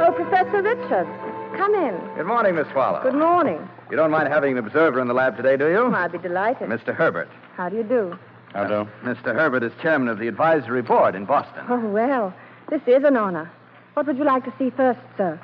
Oh, 0.01 0.11
Professor 0.15 0.63
Richards, 0.63 1.09
come 1.59 1.75
in. 1.75 2.15
Good 2.15 2.25
morning, 2.25 2.55
Miss 2.55 2.67
Swallow. 2.71 3.03
Good 3.03 3.19
morning. 3.19 3.67
You 3.91 3.97
don't 3.97 4.11
mind 4.11 4.29
having 4.29 4.57
an 4.57 4.65
observer 4.65 5.01
in 5.01 5.09
the 5.09 5.13
lab 5.13 5.35
today, 5.35 5.57
do 5.57 5.67
you? 5.67 5.79
Oh, 5.79 5.93
I'd 5.93 6.13
be 6.13 6.17
delighted. 6.17 6.69
Mr. 6.69 6.95
Herbert. 6.95 7.27
How 7.55 7.67
do 7.67 7.75
you 7.75 7.83
do? 7.83 8.17
How 8.53 8.63
do? 8.65 8.89
Mr. 9.03 9.35
Herbert 9.35 9.63
is 9.63 9.73
chairman 9.81 10.07
of 10.07 10.19
the 10.19 10.29
advisory 10.29 10.81
board 10.81 11.15
in 11.15 11.25
Boston. 11.25 11.65
Oh, 11.67 11.85
well, 11.89 12.33
this 12.69 12.81
is 12.87 13.03
an 13.03 13.17
honor. 13.17 13.51
What 13.93 14.07
would 14.07 14.17
you 14.17 14.23
like 14.23 14.45
to 14.45 14.53
see 14.57 14.69
first, 14.69 15.01
sir? 15.17 15.37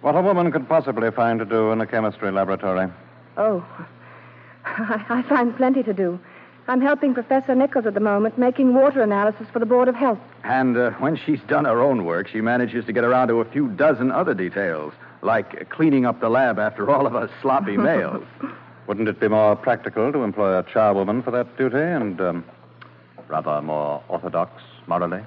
What 0.00 0.16
a 0.16 0.20
woman 0.20 0.50
could 0.50 0.68
possibly 0.68 1.12
find 1.12 1.38
to 1.38 1.44
do 1.44 1.70
in 1.70 1.80
a 1.80 1.86
chemistry 1.86 2.32
laboratory. 2.32 2.90
Oh, 3.36 3.64
I, 4.64 5.04
I 5.08 5.22
find 5.28 5.56
plenty 5.56 5.84
to 5.84 5.92
do. 5.92 6.18
I'm 6.66 6.80
helping 6.80 7.14
Professor 7.14 7.54
Nichols 7.54 7.86
at 7.86 7.94
the 7.94 8.00
moment 8.00 8.38
making 8.38 8.74
water 8.74 9.02
analysis 9.02 9.46
for 9.52 9.58
the 9.60 9.66
Board 9.66 9.88
of 9.88 9.94
Health. 9.94 10.18
And 10.44 10.76
uh, 10.76 10.90
when 10.92 11.16
she's 11.16 11.40
done 11.46 11.64
her 11.66 11.80
own 11.80 12.04
work, 12.04 12.28
she 12.28 12.40
manages 12.40 12.84
to 12.86 12.92
get 12.92 13.04
around 13.04 13.28
to 13.28 13.40
a 13.40 13.44
few 13.44 13.68
dozen 13.68 14.10
other 14.10 14.34
details, 14.34 14.92
like 15.22 15.70
cleaning 15.70 16.04
up 16.04 16.20
the 16.20 16.28
lab 16.28 16.58
after 16.58 16.90
all 16.90 17.06
of 17.06 17.14
us 17.14 17.30
sloppy 17.40 17.76
males. 17.88 18.24
Wouldn't 18.86 19.08
it 19.08 19.20
be 19.20 19.28
more 19.28 19.54
practical 19.56 20.12
to 20.12 20.22
employ 20.24 20.58
a 20.58 20.64
charwoman 20.64 21.22
for 21.24 21.30
that 21.30 21.56
duty 21.56 21.76
and 21.78 22.20
um, 22.20 22.44
rather 23.28 23.62
more 23.62 24.02
orthodox 24.08 24.60
morally? 24.86 25.22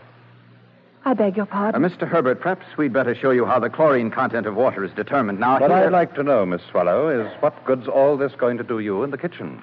I 1.05 1.13
beg 1.13 1.37
your 1.37 1.45
Uh, 1.45 1.71
pardon. 1.71 1.81
Mr. 1.83 2.07
Herbert, 2.07 2.41
perhaps 2.41 2.65
we'd 2.77 2.91
better 2.91 3.15
show 3.15 3.29
you 3.31 3.45
how 3.45 3.59
the 3.59 3.69
chlorine 3.69 4.09
content 4.11 4.47
of 4.47 4.55
water 4.55 4.83
is 4.83 4.91
determined. 4.93 5.39
Now, 5.39 5.59
What 5.59 5.69
here- 5.71 5.85
I'd 5.85 5.91
like 5.91 6.15
to 6.15 6.23
know, 6.23 6.45
Miss 6.45 6.61
Swallow, 6.71 7.07
is 7.09 7.31
what 7.41 7.63
good's 7.65 7.87
all 7.87 8.17
this 8.17 8.33
going 8.33 8.57
to 8.57 8.63
do 8.63 8.79
you 8.79 9.03
in 9.03 9.11
the 9.11 9.17
kitchen? 9.17 9.61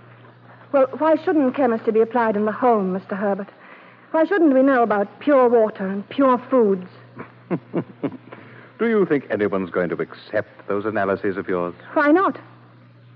Well, 0.71 0.87
why 0.99 1.17
shouldn't 1.23 1.55
chemistry 1.55 1.93
be 1.93 2.01
applied 2.01 2.37
in 2.37 2.47
the 2.47 2.53
home, 2.53 2.99
Mr. 2.99 3.17
Herbert? 3.19 3.49
Why 4.13 4.25
shouldn't 4.25 4.55
we 4.55 4.63
know 4.63 4.83
about 4.83 5.21
pure 5.21 5.49
water 5.49 5.87
and 5.87 6.09
pure 6.09 6.39
foods? 6.49 6.89
Do 8.83 8.89
you 8.89 9.07
think 9.07 9.29
anyone's 9.31 9.71
going 9.71 9.91
to 9.91 10.03
accept 10.03 10.67
those 10.67 10.87
analyses 10.87 11.37
of 11.37 11.47
yours? 11.47 11.73
Why 11.93 12.11
not? 12.11 12.37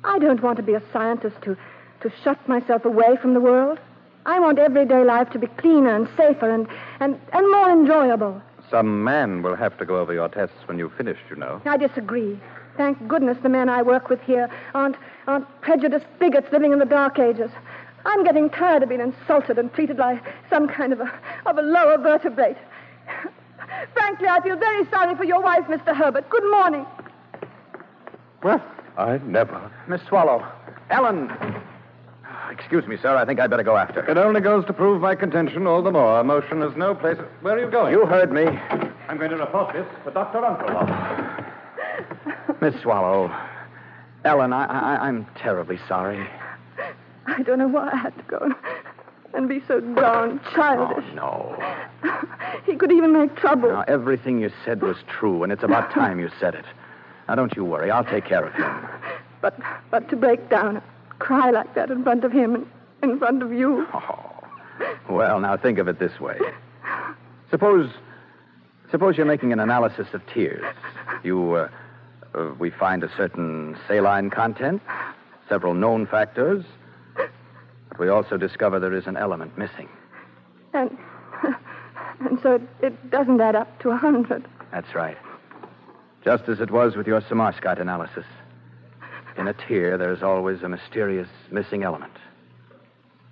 I 0.04 0.20
don't 0.20 0.40
want 0.40 0.58
to 0.58 0.62
be 0.62 0.74
a 0.74 0.82
scientist 0.92 1.34
to, 1.42 1.56
to 2.02 2.12
shut 2.22 2.38
myself 2.48 2.84
away 2.84 3.16
from 3.20 3.34
the 3.34 3.40
world. 3.40 3.80
I 4.26 4.38
want 4.38 4.60
everyday 4.60 5.02
life 5.02 5.28
to 5.30 5.40
be 5.40 5.48
cleaner 5.48 5.92
and 5.92 6.06
safer 6.16 6.48
and, 6.48 6.68
and, 7.00 7.20
and 7.32 7.50
more 7.50 7.68
enjoyable. 7.68 8.40
Some 8.70 9.02
man 9.02 9.42
will 9.42 9.56
have 9.56 9.76
to 9.78 9.84
go 9.84 9.98
over 9.98 10.14
your 10.14 10.28
tests 10.28 10.54
when 10.66 10.78
you've 10.78 10.94
finished, 10.94 11.22
you 11.28 11.34
know. 11.34 11.60
I 11.64 11.76
disagree. 11.76 12.38
Thank 12.76 13.08
goodness 13.08 13.38
the 13.42 13.48
men 13.48 13.68
I 13.68 13.82
work 13.82 14.08
with 14.08 14.20
here 14.20 14.48
aren't, 14.72 14.94
aren't 15.26 15.48
prejudiced 15.62 16.06
bigots 16.20 16.52
living 16.52 16.74
in 16.74 16.78
the 16.78 16.84
dark 16.84 17.18
ages. 17.18 17.50
I'm 18.04 18.22
getting 18.22 18.50
tired 18.50 18.84
of 18.84 18.88
being 18.88 19.00
insulted 19.00 19.58
and 19.58 19.74
treated 19.74 19.98
like 19.98 20.22
some 20.48 20.68
kind 20.68 20.92
of 20.92 21.00
a, 21.00 21.12
of 21.44 21.58
a 21.58 21.62
lower 21.62 21.98
vertebrate. 21.98 22.56
Frankly, 23.92 24.28
I 24.28 24.40
feel 24.40 24.56
very 24.56 24.84
sorry 24.90 25.14
for 25.16 25.24
your 25.24 25.40
wife, 25.42 25.64
Mr. 25.64 25.94
Herbert. 25.94 26.28
Good 26.30 26.44
morning. 26.50 26.86
Well, 28.42 28.62
I 28.96 29.18
never. 29.18 29.70
Miss 29.88 30.00
Swallow. 30.08 30.46
Ellen. 30.90 31.28
Ah, 32.24 32.50
excuse 32.50 32.86
me, 32.86 32.96
sir. 33.00 33.16
I 33.16 33.24
think 33.24 33.40
I'd 33.40 33.50
better 33.50 33.62
go 33.62 33.76
after. 33.76 34.08
It 34.08 34.16
only 34.18 34.40
goes 34.40 34.64
to 34.66 34.72
prove 34.72 35.00
my 35.00 35.14
contention 35.14 35.66
all 35.66 35.82
the 35.82 35.90
more. 35.90 36.20
Emotion 36.20 36.60
has 36.60 36.76
no 36.76 36.94
place. 36.94 37.18
Where 37.40 37.56
are 37.56 37.60
you 37.64 37.70
going? 37.70 37.92
You 37.92 38.06
heard 38.06 38.32
me. 38.32 38.46
I'm 39.08 39.18
going 39.18 39.30
to 39.30 39.36
report 39.36 39.72
this 39.74 39.86
to 40.04 40.10
Dr. 40.10 40.40
Runkle. 40.40 40.76
Miss 42.60 42.80
Swallow. 42.82 43.34
Ellen, 44.24 44.52
I, 44.52 44.64
I, 44.66 45.06
I'm 45.06 45.26
terribly 45.36 45.78
sorry. 45.88 46.26
I 47.26 47.42
don't 47.42 47.58
know 47.58 47.68
why 47.68 47.90
I 47.92 47.96
had 47.96 48.16
to 48.16 48.22
go 48.24 48.52
and 49.34 49.48
be 49.48 49.62
so 49.68 49.80
darn 49.80 50.40
childish. 50.54 50.96
Oh, 50.98 51.00
childish. 51.00 51.14
no. 51.14 51.55
He 52.66 52.74
could 52.74 52.90
even 52.92 53.12
make 53.12 53.36
trouble. 53.36 53.70
Now, 53.70 53.84
everything 53.86 54.40
you 54.40 54.50
said 54.64 54.82
was 54.82 54.96
true, 55.08 55.44
and 55.44 55.52
it's 55.52 55.62
about 55.62 55.90
time 55.94 56.18
you 56.18 56.30
said 56.40 56.54
it. 56.54 56.64
Now, 57.28 57.36
don't 57.36 57.54
you 57.56 57.64
worry. 57.64 57.90
I'll 57.90 58.04
take 58.04 58.24
care 58.24 58.44
of 58.44 58.52
him. 58.54 58.88
But 59.40 59.58
but 59.90 60.08
to 60.10 60.16
break 60.16 60.48
down 60.50 60.76
and 60.76 60.82
cry 61.18 61.50
like 61.50 61.74
that 61.74 61.90
in 61.90 62.02
front 62.02 62.24
of 62.24 62.32
him 62.32 62.68
and 63.02 63.12
in 63.12 63.18
front 63.18 63.42
of 63.42 63.52
you. 63.52 63.86
Oh. 63.94 64.32
Well, 65.08 65.40
now 65.40 65.56
think 65.56 65.78
of 65.78 65.88
it 65.88 65.98
this 65.98 66.20
way. 66.20 66.38
Suppose, 67.50 67.90
suppose 68.90 69.16
you're 69.16 69.26
making 69.26 69.52
an 69.52 69.60
analysis 69.60 70.08
of 70.12 70.20
tears. 70.26 70.64
You, 71.22 71.54
uh, 71.54 71.68
uh, 72.34 72.52
we 72.58 72.70
find 72.70 73.02
a 73.02 73.10
certain 73.16 73.76
saline 73.88 74.30
content, 74.30 74.82
several 75.48 75.72
known 75.72 76.06
factors, 76.06 76.64
but 77.14 77.98
we 77.98 78.08
also 78.08 78.36
discover 78.36 78.78
there 78.78 78.92
is 78.94 79.06
an 79.06 79.16
element 79.16 79.56
missing. 79.56 79.88
And 80.74 80.96
and 82.20 82.38
so 82.42 82.54
it, 82.54 82.62
it 82.82 83.10
doesn't 83.10 83.40
add 83.40 83.56
up 83.56 83.80
to 83.80 83.90
a 83.90 83.96
hundred. 83.96 84.44
That's 84.72 84.94
right. 84.94 85.16
Just 86.24 86.48
as 86.48 86.60
it 86.60 86.70
was 86.70 86.96
with 86.96 87.06
your 87.06 87.20
Samarskite 87.20 87.80
analysis. 87.80 88.24
In 89.38 89.48
a 89.48 89.52
tear, 89.52 89.98
there's 89.98 90.22
always 90.22 90.62
a 90.62 90.68
mysterious 90.68 91.28
missing 91.50 91.82
element. 91.82 92.12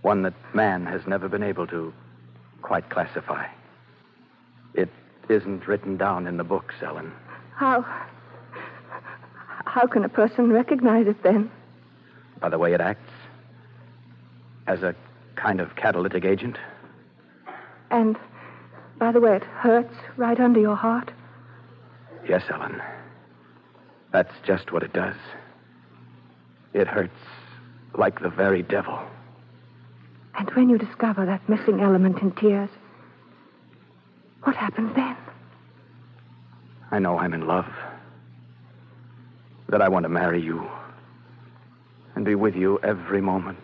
One 0.02 0.22
that 0.22 0.34
man 0.54 0.84
has 0.86 1.06
never 1.06 1.28
been 1.28 1.42
able 1.42 1.66
to 1.68 1.92
quite 2.62 2.90
classify. 2.90 3.46
It 4.74 4.90
isn't 5.28 5.66
written 5.66 5.96
down 5.96 6.26
in 6.26 6.36
the 6.36 6.44
books, 6.44 6.74
Ellen. 6.82 7.12
How 7.54 7.84
how 9.66 9.86
can 9.86 10.04
a 10.04 10.08
person 10.08 10.52
recognize 10.52 11.06
it 11.06 11.22
then? 11.22 11.50
By 12.40 12.48
the 12.48 12.58
way 12.58 12.74
it 12.74 12.80
acts. 12.80 13.10
As 14.66 14.82
a 14.82 14.94
kind 15.36 15.60
of 15.60 15.74
catalytic 15.74 16.24
agent. 16.24 16.58
And 17.90 18.16
by 18.98 19.12
the 19.12 19.20
way, 19.20 19.36
it 19.36 19.44
hurts 19.44 19.94
right 20.16 20.38
under 20.38 20.60
your 20.60 20.76
heart. 20.76 21.10
Yes, 22.28 22.42
Ellen. 22.50 22.80
That's 24.12 24.32
just 24.46 24.72
what 24.72 24.82
it 24.82 24.92
does. 24.92 25.16
It 26.72 26.86
hurts 26.86 27.18
like 27.96 28.20
the 28.20 28.28
very 28.30 28.62
devil. 28.62 28.98
And 30.36 30.50
when 30.50 30.68
you 30.68 30.78
discover 30.78 31.26
that 31.26 31.48
missing 31.48 31.80
element 31.80 32.18
in 32.20 32.32
tears, 32.32 32.70
what 34.42 34.56
happens 34.56 34.94
then? 34.94 35.16
I 36.90 36.98
know 36.98 37.18
I'm 37.18 37.34
in 37.34 37.46
love. 37.46 37.68
That 39.68 39.80
I 39.82 39.88
want 39.88 40.04
to 40.04 40.08
marry 40.08 40.40
you. 40.40 40.68
And 42.14 42.24
be 42.24 42.34
with 42.34 42.54
you 42.54 42.78
every 42.82 43.20
moment, 43.20 43.58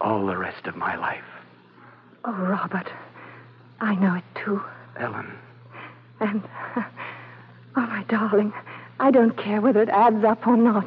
all 0.00 0.26
the 0.26 0.36
rest 0.36 0.66
of 0.66 0.74
my 0.74 0.96
life. 0.96 1.24
Oh, 2.24 2.32
Robert, 2.32 2.90
I 3.82 3.96
know 3.96 4.14
it 4.14 4.22
too. 4.44 4.62
Ellen, 4.96 5.32
And, 6.20 6.40
oh, 6.76 6.84
my 7.74 8.04
darling, 8.08 8.52
I 9.00 9.10
don't 9.10 9.36
care 9.36 9.60
whether 9.60 9.82
it 9.82 9.88
adds 9.88 10.24
up 10.24 10.46
or 10.46 10.56
not. 10.56 10.86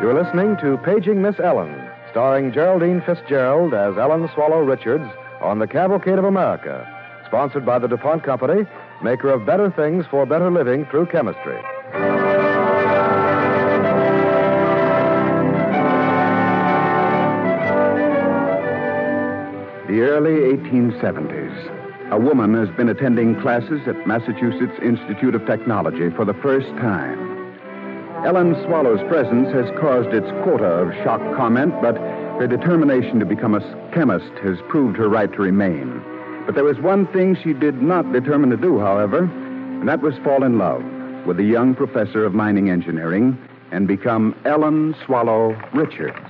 You're 0.00 0.14
listening 0.14 0.56
to 0.58 0.78
Paging 0.84 1.20
Miss 1.20 1.40
Ellen, 1.40 1.90
starring 2.12 2.52
Geraldine 2.52 3.02
Fitzgerald 3.04 3.74
as 3.74 3.98
Ellen 3.98 4.30
Swallow 4.34 4.60
Richards 4.60 5.10
on 5.40 5.58
the 5.58 5.66
Cavalcade 5.66 6.20
of 6.20 6.24
America, 6.24 6.86
sponsored 7.26 7.66
by 7.66 7.80
the 7.80 7.88
DuPont 7.88 8.22
Company, 8.22 8.68
maker 9.02 9.30
of 9.30 9.44
better 9.44 9.68
things 9.72 10.06
for 10.08 10.24
better 10.26 10.48
living 10.48 10.86
through 10.86 11.06
chemistry. 11.06 11.60
The 19.88 20.02
early 20.02 20.54
1870s. 20.54 22.12
A 22.12 22.20
woman 22.20 22.52
has 22.52 22.68
been 22.76 22.90
attending 22.90 23.40
classes 23.40 23.80
at 23.86 24.06
Massachusetts 24.06 24.78
Institute 24.82 25.34
of 25.34 25.46
Technology 25.46 26.10
for 26.10 26.26
the 26.26 26.34
first 26.34 26.68
time. 26.76 27.16
Ellen 28.26 28.54
Swallow's 28.66 29.00
presence 29.08 29.48
has 29.54 29.64
caused 29.80 30.10
its 30.10 30.26
quota 30.42 30.66
of 30.66 30.92
shock 31.02 31.22
comment, 31.34 31.72
but 31.80 31.96
her 31.96 32.46
determination 32.46 33.18
to 33.18 33.24
become 33.24 33.54
a 33.54 33.90
chemist 33.94 34.30
has 34.42 34.58
proved 34.68 34.98
her 34.98 35.08
right 35.08 35.32
to 35.32 35.40
remain. 35.40 36.02
But 36.44 36.54
there 36.54 36.64
was 36.64 36.78
one 36.80 37.06
thing 37.06 37.34
she 37.34 37.54
did 37.54 37.80
not 37.80 38.12
determine 38.12 38.50
to 38.50 38.58
do, 38.58 38.78
however, 38.78 39.24
and 39.24 39.88
that 39.88 40.02
was 40.02 40.18
fall 40.18 40.44
in 40.44 40.58
love 40.58 40.84
with 41.24 41.40
a 41.40 41.44
young 41.44 41.74
professor 41.74 42.26
of 42.26 42.34
mining 42.34 42.68
engineering 42.68 43.38
and 43.72 43.88
become 43.88 44.34
Ellen 44.44 44.94
Swallow 45.06 45.58
Richards. 45.72 46.28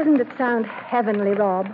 Doesn't 0.00 0.18
it 0.18 0.28
sound 0.38 0.64
heavenly, 0.64 1.32
Rob? 1.32 1.66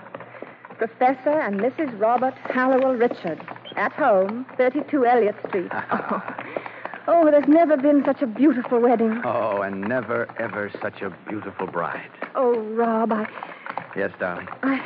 Professor 0.78 1.30
and 1.30 1.60
Mrs. 1.60 1.96
Robert 2.00 2.34
Hallowell 2.34 2.94
Richards, 2.94 3.40
at 3.76 3.92
home, 3.92 4.44
32 4.56 5.06
Elliott 5.06 5.36
Street. 5.46 5.70
oh. 5.72 6.34
oh, 7.06 7.30
there's 7.30 7.46
never 7.46 7.76
been 7.76 8.02
such 8.04 8.22
a 8.22 8.26
beautiful 8.26 8.80
wedding. 8.80 9.22
Oh, 9.24 9.62
and 9.62 9.80
never, 9.82 10.26
ever 10.40 10.72
such 10.82 11.02
a 11.02 11.16
beautiful 11.28 11.68
bride. 11.68 12.10
Oh, 12.34 12.58
Rob, 12.58 13.12
I. 13.12 13.28
Yes, 13.94 14.10
darling. 14.18 14.48
I. 14.64 14.82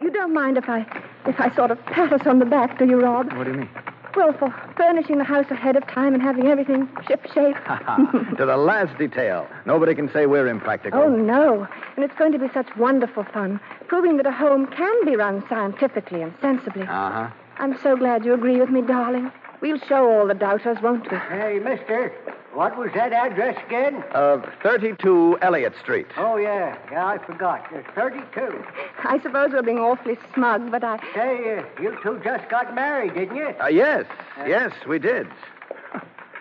You 0.00 0.10
don't 0.10 0.32
mind 0.32 0.56
if 0.56 0.70
I, 0.70 0.86
if 1.26 1.38
I 1.38 1.54
sort 1.54 1.70
of 1.70 1.84
pat 1.84 2.14
us 2.14 2.26
on 2.26 2.38
the 2.38 2.46
back, 2.46 2.78
do 2.78 2.86
you, 2.86 2.98
Rob? 2.98 3.30
What 3.34 3.44
do 3.44 3.50
you 3.50 3.58
mean? 3.58 3.68
Well, 4.16 4.32
for 4.32 4.54
furnishing 4.76 5.18
the 5.18 5.24
house 5.24 5.50
ahead 5.50 5.76
of 5.76 5.86
time 5.88 6.14
and 6.14 6.22
having 6.22 6.46
everything 6.46 6.86
shipshape. 7.08 8.36
to 8.38 8.46
the 8.46 8.56
last 8.56 8.96
detail. 8.98 9.46
Nobody 9.66 9.94
can 9.94 10.10
say 10.12 10.26
we're 10.26 10.46
impractical. 10.46 11.00
Oh, 11.00 11.08
no. 11.08 11.66
And 11.96 12.04
it's 12.04 12.14
going 12.14 12.32
to 12.32 12.38
be 12.38 12.48
such 12.54 12.68
wonderful 12.76 13.24
fun, 13.24 13.60
proving 13.88 14.16
that 14.18 14.26
a 14.26 14.32
home 14.32 14.66
can 14.68 15.04
be 15.04 15.16
run 15.16 15.44
scientifically 15.48 16.22
and 16.22 16.32
sensibly. 16.40 16.82
Uh 16.82 16.86
huh. 16.86 17.30
I'm 17.58 17.78
so 17.82 17.96
glad 17.96 18.24
you 18.24 18.34
agree 18.34 18.58
with 18.58 18.70
me, 18.70 18.82
darling. 18.82 19.32
We'll 19.60 19.78
show 19.78 20.10
all 20.10 20.26
the 20.26 20.34
doubters, 20.34 20.78
won't 20.82 21.10
we? 21.10 21.16
Hey, 21.16 21.58
mister, 21.58 22.12
what 22.54 22.76
was 22.78 22.90
that 22.94 23.12
address 23.12 23.56
again? 23.66 24.02
Uh, 24.12 24.38
32 24.62 25.38
Elliott 25.42 25.74
Street. 25.80 26.06
Oh, 26.16 26.36
yeah. 26.36 26.78
Yeah, 26.90 27.06
I 27.06 27.18
forgot. 27.18 27.66
There's 27.70 27.86
32. 27.94 28.64
I 29.04 29.20
suppose 29.22 29.50
we're 29.52 29.62
being 29.62 29.78
awfully 29.78 30.16
smug, 30.34 30.70
but 30.70 30.84
I. 30.84 30.98
Say, 31.14 31.58
uh, 31.58 31.82
you 31.82 31.96
two 32.02 32.20
just 32.22 32.48
got 32.48 32.74
married, 32.74 33.14
didn't 33.14 33.36
you? 33.36 33.48
Uh, 33.60 33.66
yes. 33.66 34.04
Yes, 34.46 34.72
we 34.88 34.98
did. 34.98 35.26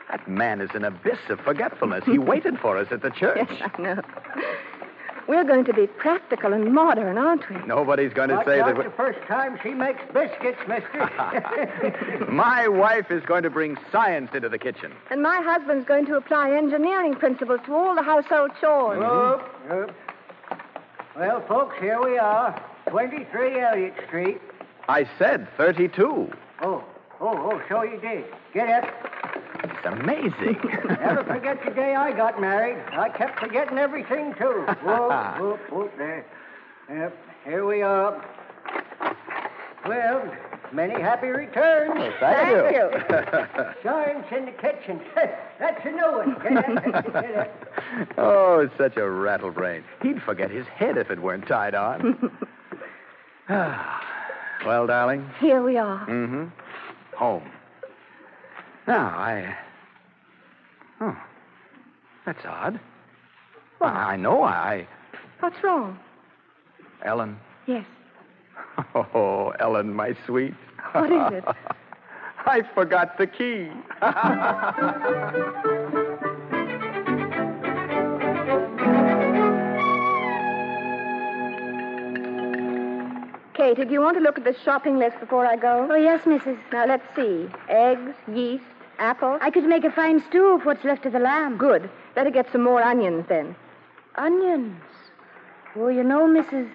That 0.09 0.27
man 0.27 0.61
is 0.61 0.69
an 0.75 0.85
abyss 0.85 1.17
of 1.29 1.39
forgetfulness. 1.39 2.05
He 2.05 2.17
waited 2.19 2.59
for 2.59 2.77
us 2.77 2.87
at 2.91 3.01
the 3.01 3.09
church. 3.09 3.49
Yes, 3.49 3.71
I 3.73 3.81
know. 3.81 4.01
We're 5.27 5.43
going 5.45 5.63
to 5.65 5.73
be 5.73 5.87
practical 5.87 6.51
and 6.53 6.73
modern, 6.73 7.17
aren't 7.17 7.49
we? 7.49 7.55
Nobody's 7.65 8.11
going 8.13 8.29
to 8.29 8.35
But 8.35 8.45
say 8.45 8.59
not 8.59 8.75
that. 8.75 8.83
the 8.83 8.91
first 8.91 9.19
time 9.27 9.57
she 9.63 9.69
makes 9.69 10.01
biscuits, 10.13 10.59
mister. 10.67 12.27
My 12.31 12.67
wife 12.67 13.09
is 13.09 13.23
going 13.23 13.43
to 13.43 13.49
bring 13.49 13.77
science 13.91 14.31
into 14.33 14.49
the 14.49 14.57
kitchen. 14.57 14.91
And 15.09 15.21
my 15.21 15.41
husband's 15.41 15.85
going 15.87 16.05
to 16.07 16.15
apply 16.15 16.51
engineering 16.51 17.15
principles 17.15 17.61
to 17.65 17.73
all 17.73 17.95
the 17.95 18.03
household 18.03 18.51
chores. 18.59 18.99
Whoop, 18.99 19.41
whoop. 19.69 19.95
Well, 21.15 21.41
folks, 21.47 21.75
here 21.79 22.01
we 22.03 22.17
are. 22.17 22.61
23 22.89 23.59
Elliott 23.61 23.93
Street. 24.07 24.41
I 24.89 25.07
said 25.17 25.47
32. 25.57 26.29
Oh, 26.61 26.83
oh, 27.23 27.51
oh, 27.53 27.61
so 27.69 27.83
you 27.83 27.99
did. 27.99 28.25
Get 28.53 28.69
up. 28.69 28.89
It's 29.63 29.85
amazing. 29.85 30.59
Never 30.99 31.23
forget 31.23 31.63
the 31.63 31.71
day 31.71 31.95
I 31.95 32.11
got 32.11 32.39
married. 32.39 32.77
I 32.91 33.09
kept 33.09 33.39
forgetting 33.39 33.77
everything, 33.77 34.33
too. 34.37 34.65
Whoop, 34.83 35.39
whoop, 35.39 35.71
whoop, 35.71 35.91
there. 35.97 36.25
Yep, 36.89 37.17
here 37.45 37.65
we 37.65 37.81
are. 37.81 38.23
Well, 39.87 40.35
many 40.73 41.01
happy 41.01 41.27
returns. 41.27 41.93
Thank 42.19 42.19
Thank 42.19 42.75
you. 42.75 43.73
Science 43.83 44.25
in 44.37 44.45
the 44.45 44.51
kitchen. 44.51 45.01
That's 45.59 45.85
a 45.85 45.91
new 45.91 46.11
one. 46.11 46.35
Get 46.41 46.95
up, 46.95 47.13
get 47.13 47.35
up. 47.37 48.13
oh, 48.17 48.59
it's 48.59 48.77
such 48.77 48.97
a 48.97 49.01
rattlebrain. 49.01 49.83
He'd 50.01 50.21
forget 50.23 50.51
his 50.51 50.65
head 50.67 50.97
if 50.97 51.09
it 51.09 51.21
weren't 51.21 51.47
tied 51.47 51.75
on. 51.75 52.31
well, 53.49 54.87
darling. 54.87 55.29
Here 55.39 55.61
we 55.61 55.77
are. 55.77 56.05
Mm-hmm. 56.05 56.45
Home. 57.15 57.49
Now, 58.87 59.07
I. 59.07 59.55
Oh. 61.01 61.17
That's 62.25 62.45
odd. 62.45 62.79
Well, 63.79 63.91
I 63.93 64.15
know 64.15 64.43
I. 64.43 64.87
What's 65.39 65.61
wrong? 65.63 65.99
Ellen. 67.03 67.37
Yes. 67.67 67.85
Oh, 68.95 69.53
Ellen, 69.59 69.93
my 69.93 70.15
sweet. 70.25 70.53
What 70.93 71.11
is 71.11 71.33
it? 71.39 71.43
I 72.45 72.61
forgot 72.73 73.17
the 73.19 73.27
key. 73.27 73.69
Katie, 83.73 83.87
do 83.87 83.93
you 83.93 84.01
want 84.01 84.15
to 84.17 84.21
look 84.21 84.37
at 84.37 84.43
the 84.43 84.55
shopping 84.63 84.99
list 84.99 85.19
before 85.19 85.47
I 85.47 85.55
go? 85.55 85.87
Oh, 85.89 85.95
yes, 85.95 86.21
Mrs. 86.25 86.59
Now, 86.71 86.85
let's 86.85 87.03
see. 87.15 87.47
Eggs, 87.69 88.13
yeast, 88.31 88.63
apples. 88.99 89.39
I 89.41 89.49
could 89.49 89.63
make 89.63 89.83
a 89.83 89.89
fine 89.89 90.23
stew 90.29 90.53
of 90.53 90.63
what's 90.63 90.83
left 90.83 91.07
of 91.07 91.13
the 91.13 91.19
lamb. 91.19 91.57
Good. 91.57 91.89
Better 92.13 92.29
get 92.29 92.51
some 92.51 92.61
more 92.61 92.83
onions 92.83 93.25
then. 93.27 93.55
Onions. 94.13 94.79
Oh, 95.75 95.87
you 95.87 96.03
know, 96.03 96.27
Mrs. 96.27 96.69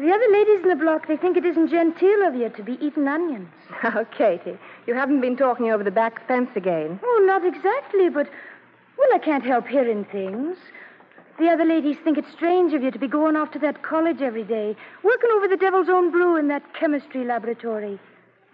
The 0.00 0.10
other 0.10 0.32
ladies 0.32 0.62
in 0.62 0.70
the 0.70 0.76
block, 0.76 1.06
they 1.06 1.18
think 1.18 1.36
it 1.36 1.44
isn't 1.44 1.68
genteel 1.68 2.26
of 2.26 2.34
you 2.34 2.48
to 2.48 2.62
be 2.62 2.78
eating 2.80 3.06
onions. 3.06 3.50
Now, 3.82 3.92
oh, 3.98 4.04
Katie, 4.06 4.56
you 4.86 4.94
haven't 4.94 5.20
been 5.20 5.36
talking 5.36 5.70
over 5.70 5.84
the 5.84 5.90
back 5.90 6.26
fence 6.26 6.48
again. 6.56 6.98
Oh, 7.02 7.24
not 7.26 7.44
exactly, 7.44 8.08
but, 8.08 8.26
well, 8.96 9.08
I 9.12 9.18
can't 9.18 9.44
help 9.44 9.68
hearing 9.68 10.06
things. 10.06 10.56
The 11.38 11.48
other 11.48 11.64
ladies 11.64 11.96
think 12.02 12.18
it's 12.18 12.32
strange 12.32 12.74
of 12.74 12.82
you 12.82 12.90
to 12.90 12.98
be 12.98 13.06
going 13.06 13.36
off 13.36 13.52
to 13.52 13.60
that 13.60 13.82
college 13.82 14.20
every 14.20 14.42
day, 14.42 14.74
working 15.04 15.30
over 15.36 15.46
the 15.46 15.56
devil's 15.56 15.88
own 15.88 16.10
brew 16.10 16.36
in 16.36 16.48
that 16.48 16.74
chemistry 16.74 17.24
laboratory. 17.24 18.00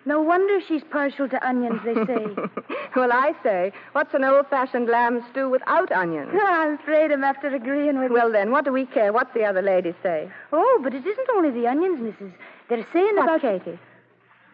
No 0.07 0.21
wonder 0.21 0.61
she's 0.61 0.85
partial 0.85 1.27
to 1.31 1.47
onions, 1.47 1.81
they 1.83 1.95
say. 1.95 2.27
well, 2.97 3.11
I 3.11 3.33
say, 3.43 3.73
what's 3.93 4.13
an 4.13 4.23
old-fashioned 4.23 4.87
lamb 4.87 5.25
stew 5.31 5.49
without 5.49 5.91
onions? 5.93 6.31
I'm 6.35 6.75
afraid 6.75 7.11
I'm 7.11 7.25
after 7.25 7.49
agreeing 7.49 7.99
with 7.99 8.13
Well, 8.13 8.31
then, 8.31 8.51
what 8.51 8.67
do 8.67 8.73
we 8.73 8.85
care 8.85 9.15
what 9.15 9.33
the 9.33 9.45
other 9.45 9.63
ladies 9.63 9.95
say? 10.03 10.31
Oh, 10.53 10.81
but 10.83 10.93
it 10.93 11.07
isn't 11.07 11.29
only 11.35 11.51
the 11.53 11.67
onions, 11.67 12.01
Mrs. 12.01 12.35
They're 12.69 12.87
saying 12.93 13.17
What, 13.17 13.25
about 13.25 13.41
Katie? 13.41 13.79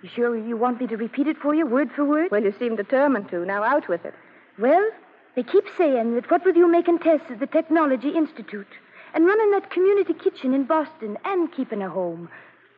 You 0.03 0.09
sure 0.15 0.37
you 0.37 0.57
want 0.57 0.81
me 0.81 0.87
to 0.87 0.97
repeat 0.97 1.27
it 1.27 1.37
for 1.37 1.53
you, 1.53 1.67
word 1.67 1.91
for 1.97 2.05
word? 2.05 2.31
Well, 2.31 2.45
you 2.45 2.55
seem 2.61 2.77
determined 2.77 3.29
to. 3.31 3.45
Now, 3.45 3.65
out 3.65 3.89
with 3.89 4.05
it. 4.05 4.15
Well, 4.57 4.89
they 5.37 5.43
keep 5.43 5.65
saying 5.79 6.15
that 6.15 6.31
what 6.31 6.45
with 6.45 6.57
you 6.57 6.71
making 6.71 6.99
tests 6.99 7.31
at 7.31 7.41
the 7.41 7.47
Technology 7.47 8.11
Institute 8.11 8.67
and 9.15 9.27
running 9.27 9.51
that 9.53 9.71
community 9.71 10.15
kitchen 10.15 10.55
in 10.55 10.65
Boston 10.65 11.17
and 11.25 11.53
keeping 11.53 11.83
a 11.83 11.89
home, 11.89 12.29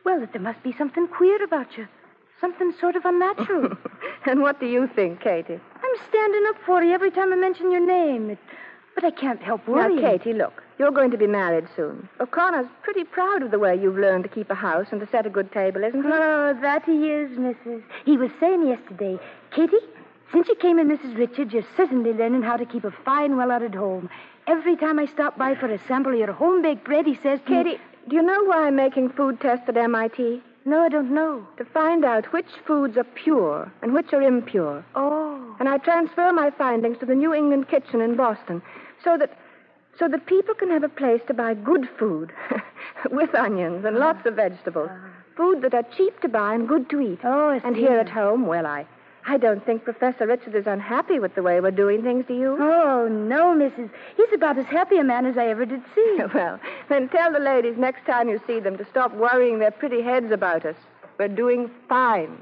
well, 0.05 0.19
that 0.19 0.33
there 0.33 0.41
must 0.41 0.61
be 0.63 0.73
something 0.77 1.07
queer 1.07 1.43
about 1.43 1.77
you. 1.77 1.87
Something 2.41 2.73
sort 2.79 2.95
of 2.95 3.05
unnatural. 3.05 3.77
and 4.25 4.41
what 4.41 4.59
do 4.59 4.65
you 4.67 4.87
think, 4.95 5.21
Katie? 5.21 5.59
I'm 5.75 6.07
standing 6.09 6.43
up 6.49 6.55
for 6.65 6.83
you 6.83 6.91
every 6.91 7.11
time 7.11 7.31
I 7.31 7.37
mention 7.37 7.71
your 7.71 7.85
name. 7.85 8.31
It, 8.31 8.39
but 8.95 9.03
I 9.03 9.11
can't 9.11 9.41
help 9.41 9.67
worrying. 9.67 10.01
Now, 10.01 10.11
Katie, 10.11 10.33
look. 10.33 10.61
You're 10.79 10.91
going 10.91 11.11
to 11.11 11.17
be 11.17 11.27
married 11.27 11.67
soon. 11.75 12.09
O'Connor's 12.19 12.67
pretty 12.81 13.03
proud 13.03 13.43
of 13.43 13.51
the 13.51 13.59
way 13.59 13.75
you've 13.75 13.97
learned 13.97 14.23
to 14.23 14.29
keep 14.29 14.49
a 14.49 14.55
house 14.55 14.87
and 14.91 14.99
to 14.99 15.07
set 15.07 15.25
a 15.25 15.29
good 15.29 15.51
table, 15.51 15.83
isn't 15.83 16.01
he? 16.01 16.09
Oh, 16.11 16.57
that 16.61 16.83
he 16.83 17.09
is, 17.11 17.37
Mrs. 17.37 17.83
He 18.05 18.17
was 18.17 18.31
saying 18.39 18.67
yesterday, 18.67 19.19
Katie, 19.51 19.77
since 20.33 20.47
you 20.47 20.55
came 20.55 20.79
in, 20.79 20.89
Mrs. 20.89 21.15
Richards, 21.15 21.53
you're 21.53 21.65
certainly 21.77 22.11
learning 22.11 22.41
how 22.41 22.57
to 22.57 22.65
keep 22.65 22.83
a 22.83 22.91
fine, 22.91 23.37
well-ordered 23.37 23.75
home. 23.75 24.09
Every 24.47 24.75
time 24.75 24.97
I 24.97 25.05
stop 25.05 25.37
by 25.37 25.53
for 25.53 25.67
a 25.67 25.77
sample 25.87 26.11
of 26.11 26.17
your 26.17 26.33
home-baked 26.33 26.83
bread, 26.83 27.05
he 27.05 27.17
says 27.21 27.39
me, 27.47 27.55
Katie, 27.55 27.79
do 28.09 28.15
you 28.15 28.23
know 28.23 28.43
why 28.45 28.67
I'm 28.67 28.75
making 28.75 29.11
food 29.11 29.39
tests 29.39 29.69
at 29.69 29.77
MIT? 29.77 30.41
No, 30.65 30.81
I 30.81 30.89
don't 30.89 31.13
know. 31.13 31.45
To 31.57 31.65
find 31.65 32.03
out 32.03 32.33
which 32.33 32.47
foods 32.65 32.97
are 32.97 33.03
pure 33.03 33.71
and 33.83 33.93
which 33.93 34.11
are 34.11 34.21
impure. 34.21 34.83
Oh. 34.95 35.55
And 35.59 35.69
I 35.69 35.77
transfer 35.77 36.33
my 36.33 36.49
findings 36.49 36.97
to 36.99 37.05
the 37.05 37.15
New 37.15 37.33
England 37.33 37.67
kitchen 37.67 38.01
in 38.01 38.15
Boston 38.15 38.61
so 39.03 39.17
that 39.17 39.37
so 39.99 40.07
that 40.07 40.25
people 40.25 40.55
can 40.55 40.71
have 40.71 40.83
a 40.83 40.89
place 40.89 41.21
to 41.27 41.35
buy 41.35 41.53
good 41.53 41.87
food 41.99 42.33
with 43.11 43.35
onions 43.35 43.85
and 43.85 43.97
lots 43.97 44.25
of 44.25 44.35
vegetables. 44.35 44.89
Ah. 44.91 45.09
Food 45.37 45.61
that 45.61 45.73
are 45.73 45.85
cheap 45.95 46.19
to 46.21 46.29
buy 46.29 46.55
and 46.55 46.67
good 46.67 46.89
to 46.89 46.99
eat. 47.01 47.19
Oh, 47.23 47.49
I 47.49 47.57
And 47.63 47.75
here 47.75 47.99
at 47.99 48.09
home, 48.09 48.47
well, 48.47 48.65
I 48.65 48.87
I 49.25 49.37
don't 49.37 49.65
think 49.65 49.85
Professor 49.85 50.27
Richard 50.27 50.53
is 50.53 50.67
unhappy 50.67 51.17
with 51.17 51.33
the 51.35 51.43
way 51.43 51.61
we're 51.61 51.71
doing 51.71 52.03
things, 52.03 52.25
do 52.27 52.33
you? 52.33 52.57
Oh, 52.59 53.07
no, 53.07 53.55
Mrs. 53.55 53.89
He's 54.17 54.33
about 54.33 54.57
as 54.57 54.65
happy 54.65 54.97
a 54.97 55.03
man 55.03 55.25
as 55.25 55.37
I 55.37 55.47
ever 55.47 55.65
did 55.65 55.81
see. 55.95 56.19
well, 56.33 56.59
then 56.89 57.07
tell 57.07 57.31
the 57.31 57.39
ladies 57.39 57.77
next 57.77 58.05
time 58.05 58.27
you 58.27 58.41
see 58.45 58.59
them 58.59 58.77
to 58.77 58.85
stop 58.89 59.13
worrying 59.13 59.59
their 59.59 59.71
pretty 59.71 60.01
heads 60.01 60.31
about 60.31 60.65
us. 60.65 60.75
We're 61.17 61.29
doing 61.29 61.71
fine. 61.87 62.37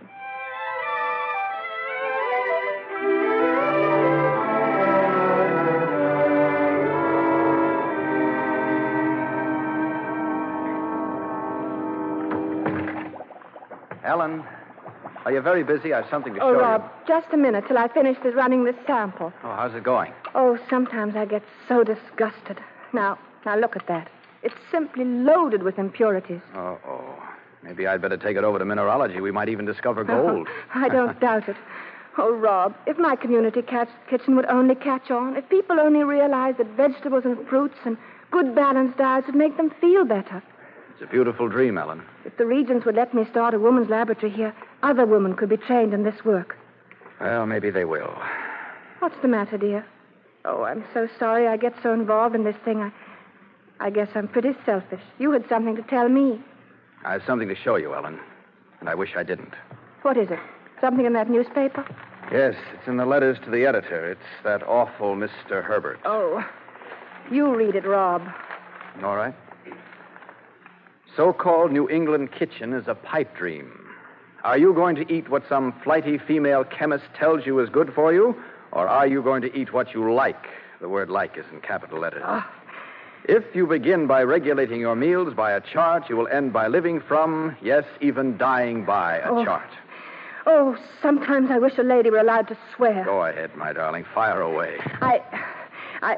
Ellen, 14.04 14.44
are 15.26 15.32
you 15.32 15.42
very 15.42 15.64
busy? 15.64 15.94
I 15.94 16.02
have 16.02 16.10
something 16.10 16.34
to 16.34 16.40
Oh, 16.42 16.54
show 16.54 16.60
Rob, 16.60 16.82
you. 16.82 16.88
Oh, 16.88 16.90
Rob, 16.90 17.08
just 17.08 17.34
a 17.34 17.38
minute 17.38 17.66
till 17.68 17.78
I 17.78 17.88
finish 17.88 18.18
this 18.24 18.34
running 18.36 18.64
this 18.64 18.76
sample. 18.88 19.32
Oh, 19.44 19.56
how's 19.56 19.74
it 19.76 19.84
going? 19.84 20.14
Oh, 20.36 20.58
sometimes 20.70 21.16
I 21.16 21.26
get 21.26 21.44
so 21.68 21.84
disgusted. 21.84 22.60
Now, 22.94 23.18
now 23.46 23.58
look 23.58 23.76
at 23.76 23.88
that. 23.88 24.10
It's 24.44 24.56
simply 24.72 25.06
loaded 25.06 25.64
with 25.64 25.78
impurities. 25.78 26.42
Oh, 26.56 26.80
oh. 26.88 27.24
Maybe 27.64 27.86
I'd 27.86 28.02
better 28.02 28.18
take 28.18 28.38
it 28.38 28.44
over 28.44 28.58
to 28.58 28.66
mineralogy. 28.66 29.22
We 29.22 29.32
might 29.32 29.50
even 29.50 29.66
discover 29.66 30.02
uh-huh. 30.02 30.16
gold. 30.34 30.48
I 30.74 30.90
don't 30.90 31.20
doubt 31.28 31.48
it. 31.48 31.56
Oh, 32.18 32.34
Rob, 32.34 32.76
if 32.88 32.98
my 32.98 33.16
community 33.16 33.62
catch, 33.62 33.88
kitchen 34.10 34.36
would 34.36 34.46
only 34.48 34.76
catch 34.76 35.12
on, 35.12 35.38
if 35.38 35.48
people 35.50 35.80
only 35.80 36.04
realized 36.04 36.58
that 36.58 36.68
vegetables 36.76 37.24
and 37.24 37.48
fruits 37.48 37.78
and 37.86 37.98
good 38.32 38.54
balanced 38.56 38.98
diets 38.98 39.28
would 39.28 39.36
make 39.36 39.56
them 39.58 39.72
feel 39.80 40.04
better. 40.04 40.44
It's 40.94 41.02
a 41.02 41.06
beautiful 41.06 41.48
dream, 41.48 41.78
Ellen. 41.78 42.02
If 42.26 42.36
the 42.38 42.46
Regents 42.46 42.86
would 42.86 42.96
let 42.96 43.14
me 43.14 43.26
start 43.30 43.54
a 43.54 43.60
woman's 43.60 43.90
laboratory 43.90 44.32
here, 44.32 44.54
other 44.84 45.06
women 45.06 45.36
could 45.36 45.50
be 45.50 45.58
trained 45.58 45.94
in 45.94 46.04
this 46.04 46.24
work. 46.26 46.58
Well, 47.20 47.46
maybe 47.46 47.70
they 47.70 47.86
will. 47.86 48.13
What's 49.00 49.20
the 49.22 49.28
matter, 49.28 49.58
dear? 49.58 49.86
Oh, 50.46 50.63
I'm 50.63 50.84
so 50.94 51.08
sorry 51.20 51.48
I 51.48 51.58
get 51.58 51.74
so 51.84 51.94
involved 51.94 52.36
in 52.36 52.44
this 52.44 52.56
thing. 52.65 52.82
I, 52.82 52.91
I 53.80 53.89
guess 53.89 54.10
I'm 54.15 54.28
pretty 54.28 54.56
selfish. 54.65 55.02
You 55.20 55.32
had 55.32 55.48
something 55.48 55.76
to 55.76 55.84
tell 55.84 56.10
me. 56.10 56.39
I 57.04 57.13
have 57.13 57.24
something 57.26 57.48
to 57.48 57.56
show 57.56 57.76
you, 57.76 57.94
Ellen, 57.94 58.20
and 58.80 58.89
I 58.89 58.96
wish 58.96 59.15
I 59.15 59.24
didn't. 59.24 59.54
What 60.02 60.17
is 60.17 60.30
it? 60.32 60.39
Something 60.80 61.06
in 61.06 61.13
that 61.13 61.30
newspaper? 61.30 61.86
Yes, 62.32 62.56
it's 62.74 62.88
in 62.88 62.98
the 62.98 63.06
letters 63.06 63.38
to 63.44 63.52
the 63.52 63.65
editor. 63.65 64.12
It's 64.12 64.44
that 64.44 64.63
awful 64.63 65.15
Mr. 65.15 65.63
Herbert. 65.63 66.00
Oh, 66.06 66.44
you 67.32 67.56
read 67.56 67.76
it, 67.76 67.86
Rob. 67.86 68.24
All 69.04 69.15
right. 69.15 69.36
So 71.15 71.34
called 71.34 71.72
New 71.72 71.89
England 71.89 72.32
kitchen 72.32 72.74
is 72.74 72.88
a 72.88 72.96
pipe 72.96 73.36
dream. 73.36 73.81
Are 74.43 74.58
you 74.58 74.73
going 74.73 74.95
to 74.95 75.13
eat 75.13 75.30
what 75.30 75.43
some 75.47 75.73
flighty 75.84 76.17
female 76.17 76.63
chemist 76.63 77.06
tells 77.17 77.45
you 77.45 77.60
is 77.60 77.69
good 77.69 77.93
for 77.93 78.12
you, 78.13 78.36
or 78.71 78.88
are 78.88 79.06
you 79.08 79.21
going 79.21 79.41
to 79.43 79.56
eat 79.56 79.71
what 79.73 79.93
you 79.93 80.12
like? 80.13 80.47
The 80.80 80.89
word 80.89 81.10
like 81.10 81.38
is 81.38 81.45
in 81.51 81.62
capital 81.62 81.99
letters. 81.99 82.23
Ah. 82.25 82.49
If 83.25 83.43
you 83.54 83.67
begin 83.67 84.08
by 84.08 84.23
regulating 84.23 84.80
your 84.80 84.95
meals 84.95 85.36
by 85.36 85.51
a 85.51 85.62
chart, 85.62 86.10
you 86.10 86.17
will 86.17 86.27
end 86.27 86.54
by 86.54 86.67
living 86.67 86.99
from, 87.01 87.56
yes, 87.62 87.84
even 88.01 88.36
dying 88.38 88.84
by 88.84 89.19
a 89.19 89.32
Oh. 89.32 89.45
chart. 89.45 89.69
Oh, 90.47 90.75
sometimes 91.04 91.51
I 91.51 91.60
wish 91.60 91.77
a 91.77 91.84
lady 91.84 92.10
were 92.10 92.17
allowed 92.17 92.47
to 92.47 92.58
swear. 92.75 93.04
Go 93.06 93.23
ahead, 93.25 93.56
my 93.56 93.73
darling. 93.73 94.06
Fire 94.15 94.41
away. 94.41 94.80
I. 94.99 95.21
I. 96.01 96.17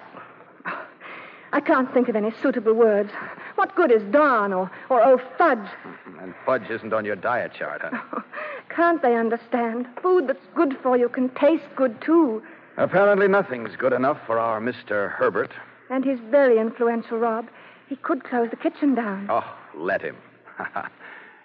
I 1.54 1.60
can't 1.60 1.94
think 1.94 2.10
of 2.10 2.16
any 2.16 2.34
suitable 2.42 2.74
words. 2.74 3.12
What 3.56 3.76
good 3.76 3.92
is 3.92 4.02
darn 4.12 4.54
or, 4.54 4.72
or 4.89 5.04
oh 5.04 5.22
fudge? 5.38 5.60
Mm, 5.86 6.24
and 6.24 6.34
fudge 6.48 6.68
isn't 6.68 6.92
on 6.92 7.06
your 7.06 7.16
diet 7.16 7.52
chart, 7.58 7.82
huh? 7.84 8.22
Can't 8.70 9.04
they 9.04 9.16
understand? 9.16 9.86
Food 10.02 10.28
that's 10.28 10.46
good 10.56 10.76
for 10.82 10.98
you 10.98 11.08
can 11.08 11.30
taste 11.30 11.63
good 11.76 12.02
too. 12.02 12.42
Apparently, 12.78 13.28
nothing's 13.28 13.76
good 13.76 13.94
enough 13.94 14.18
for 14.26 14.39
our 14.39 14.60
Mr. 14.60 15.12
Herbert. 15.12 15.52
And 15.92 16.04
he's 16.04 16.18
very 16.32 16.58
influential, 16.58 17.20
Rob. 17.20 17.48
He 17.88 17.98
could 17.98 18.24
close 18.24 18.50
the 18.50 18.56
kitchen 18.56 18.96
down. 18.96 19.28
Oh, 19.30 19.56
let 19.76 20.02
him. 20.02 20.18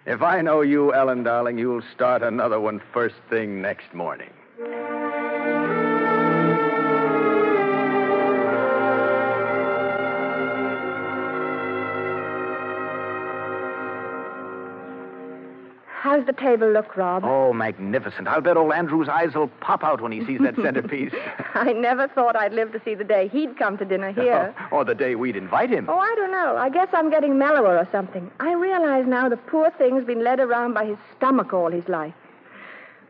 if 0.06 0.22
I 0.22 0.40
know 0.40 0.62
you, 0.62 0.94
Ellen, 0.94 1.22
darling, 1.22 1.58
you'll 1.58 1.82
start 1.94 2.22
another 2.22 2.58
one 2.58 2.80
first 2.94 3.16
thing 3.28 3.60
next 3.60 3.92
morning. 3.92 4.30
How's 16.08 16.24
the 16.24 16.32
table 16.32 16.72
look, 16.72 16.96
Rob? 16.96 17.22
Oh, 17.26 17.52
magnificent. 17.52 18.28
I'll 18.28 18.40
bet 18.40 18.56
old 18.56 18.72
Andrew's 18.72 19.10
eyes 19.10 19.34
will 19.34 19.48
pop 19.60 19.84
out 19.84 20.00
when 20.00 20.10
he 20.10 20.24
sees 20.24 20.40
that 20.40 20.56
centerpiece. 20.62 21.12
I 21.54 21.74
never 21.74 22.08
thought 22.08 22.34
I'd 22.34 22.54
live 22.54 22.72
to 22.72 22.80
see 22.82 22.94
the 22.94 23.04
day 23.04 23.28
he'd 23.28 23.58
come 23.58 23.76
to 23.76 23.84
dinner 23.84 24.10
here. 24.12 24.54
or 24.72 24.86
the 24.86 24.94
day 24.94 25.16
we'd 25.16 25.36
invite 25.36 25.68
him. 25.68 25.84
Oh, 25.86 25.98
I 25.98 26.14
don't 26.16 26.32
know. 26.32 26.56
I 26.56 26.70
guess 26.70 26.88
I'm 26.94 27.10
getting 27.10 27.36
mellower 27.36 27.76
or 27.76 27.86
something. 27.92 28.30
I 28.40 28.54
realize 28.54 29.04
now 29.06 29.28
the 29.28 29.36
poor 29.36 29.70
thing's 29.76 30.06
been 30.06 30.24
led 30.24 30.40
around 30.40 30.72
by 30.72 30.86
his 30.86 30.96
stomach 31.14 31.52
all 31.52 31.70
his 31.70 31.86
life. 31.88 32.14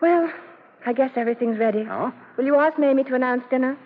Well, 0.00 0.32
I 0.84 0.92
guess 0.92 1.12
everything's 1.14 1.58
ready. 1.60 1.86
Oh? 1.88 2.12
Will 2.36 2.46
you 2.46 2.56
ask 2.56 2.80
Mamie 2.80 3.04
to 3.04 3.14
announce 3.14 3.44
dinner? 3.48 3.78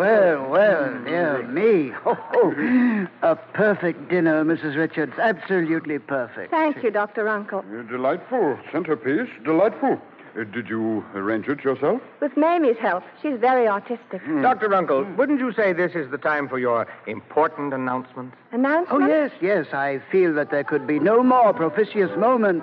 Well, 0.00 0.48
well, 0.48 1.04
dear 1.04 1.46
me. 1.46 1.92
Oh, 2.06 2.16
oh. 2.32 3.06
A 3.20 3.36
perfect 3.36 4.08
dinner, 4.08 4.42
Mrs. 4.46 4.74
Richards. 4.74 5.12
Absolutely 5.18 5.98
perfect. 5.98 6.50
Thank 6.50 6.82
you, 6.82 6.90
Dr. 6.90 7.24
Runkle. 7.24 7.58
Uh, 7.58 7.82
delightful. 7.82 8.58
Centerpiece. 8.72 9.28
Delightful. 9.44 10.00
Uh, 10.34 10.44
did 10.44 10.70
you 10.70 11.04
arrange 11.14 11.48
it 11.48 11.62
yourself? 11.62 12.00
With 12.22 12.34
Mamie's 12.34 12.78
help. 12.78 13.04
She's 13.20 13.38
very 13.38 13.68
artistic. 13.68 14.22
Dr. 14.40 14.70
Runkle, 14.70 15.04
wouldn't 15.18 15.38
you 15.38 15.52
say 15.52 15.74
this 15.74 15.92
is 15.94 16.10
the 16.10 16.16
time 16.16 16.48
for 16.48 16.58
your 16.58 16.86
important 17.06 17.74
announcement? 17.74 18.32
Announcement? 18.52 19.02
Oh, 19.02 19.06
yes, 19.06 19.30
yes. 19.42 19.66
I 19.74 20.00
feel 20.10 20.32
that 20.32 20.50
there 20.50 20.64
could 20.64 20.86
be 20.86 20.98
no 20.98 21.22
more 21.22 21.52
propitious 21.52 22.10
moment 22.16 22.62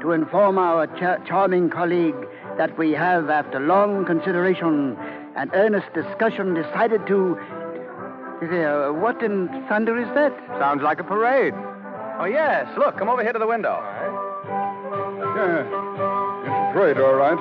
to 0.00 0.12
inform 0.12 0.56
our 0.56 0.86
cha- 0.98 1.22
charming 1.26 1.68
colleague 1.68 2.16
that 2.56 2.78
we 2.78 2.92
have, 2.92 3.28
after 3.28 3.60
long 3.60 4.06
consideration 4.06 4.96
and 5.36 5.50
earnest 5.54 5.92
discussion, 5.94 6.54
decided 6.54 7.06
to. 7.06 7.38
Uh, 8.40 8.92
what 8.92 9.22
in 9.22 9.48
thunder 9.68 10.00
is 10.00 10.08
that? 10.14 10.32
Sounds 10.58 10.82
like 10.82 10.98
a 10.98 11.04
parade. 11.04 11.52
Oh, 12.18 12.24
yes. 12.24 12.66
Look, 12.78 12.96
come 12.98 13.08
over 13.08 13.22
here 13.22 13.32
to 13.32 13.38
the 13.38 13.46
window. 13.46 13.78
Yeah. 15.36 15.60
It's 15.60 16.48
a 16.48 16.72
parade, 16.72 16.98
all 16.98 17.14
right. 17.14 17.38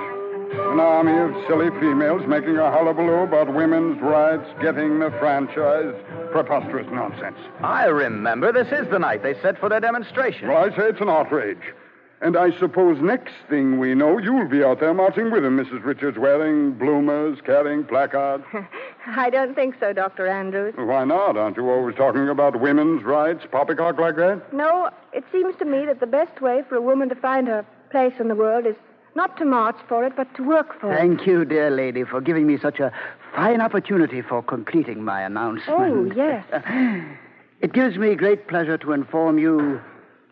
An 0.72 0.80
army 0.80 1.18
of 1.18 1.32
silly 1.48 1.70
females 1.80 2.24
making 2.28 2.58
a 2.58 2.72
hullabaloo 2.72 3.24
about 3.24 3.54
women's 3.54 4.02
rights, 4.02 4.48
getting 4.62 5.00
the 5.00 5.12
franchise. 5.20 5.94
Preposterous 6.32 6.88
nonsense. 6.92 7.38
I 7.62 7.86
remember. 7.86 8.52
This 8.52 8.68
is 8.72 8.90
the 8.90 9.00
night 9.00 9.24
they 9.24 9.36
set 9.42 9.60
for 9.60 9.70
their 9.70 9.80
demonstration. 9.80 10.48
Well, 10.48 10.58
I 10.58 10.70
say 10.76 10.90
it's 10.90 11.02
an 11.02 11.10
outrage. 11.10 11.74
And 12.22 12.36
I 12.36 12.58
suppose 12.60 13.00
next 13.02 13.34
thing 13.50 13.80
we 13.80 13.96
know, 13.96 14.18
you'll 14.18 14.50
be 14.50 14.62
out 14.62 14.82
there 14.82 14.94
marching 14.94 15.32
with 15.32 15.44
them, 15.44 15.58
Mrs. 15.58 15.86
Richards, 15.86 16.18
wearing 16.18 16.74
bloomers, 16.74 17.40
carrying 17.46 17.86
placards. 17.86 18.44
I 19.08 19.30
don't 19.30 19.56
think 19.56 19.76
so, 19.80 19.94
Dr. 19.94 20.28
Andrews. 20.28 20.74
Why 20.78 21.06
not? 21.06 21.38
Aren't 21.38 21.56
you 21.56 21.70
always 21.70 21.96
talking 21.96 22.28
about 22.28 22.60
women's 22.60 23.04
rights, 23.04 23.46
poppycock 23.50 24.00
like 24.00 24.18
that? 24.18 24.52
No, 24.52 24.90
it 25.14 25.24
seems 25.32 25.56
to 25.60 25.66
me 25.66 25.86
that 25.86 26.02
the 26.02 26.08
best 26.08 26.42
way 26.42 26.62
for 26.68 26.76
a 26.76 26.82
woman 26.82 27.08
to 27.08 27.16
find 27.16 27.48
her 27.48 27.66
place 27.90 28.14
in 28.20 28.28
the 28.28 28.36
world 28.36 28.66
is 28.66 28.76
not 29.16 29.38
to 29.38 29.46
march 29.46 29.78
for 29.88 30.06
it, 30.06 30.14
but 30.18 30.34
to 30.36 30.44
work 30.44 30.80
for 30.80 30.92
it. 30.92 30.98
Thank 30.98 31.26
you, 31.26 31.46
dear 31.46 31.70
lady, 31.72 32.04
for 32.04 32.20
giving 32.20 32.46
me 32.46 32.58
such 32.58 32.82
a 32.82 32.92
fine 33.34 33.62
opportunity 33.62 34.22
for 34.22 34.44
completing 34.44 35.04
my 35.06 35.22
announcement. 35.22 35.70
Oh, 35.70 36.12
yes. 36.14 36.46
It 37.62 37.74
gives 37.74 37.98
me 37.98 38.16
great 38.16 38.48
pleasure 38.48 38.78
to 38.78 38.94
inform 38.94 39.38
you 39.38 39.82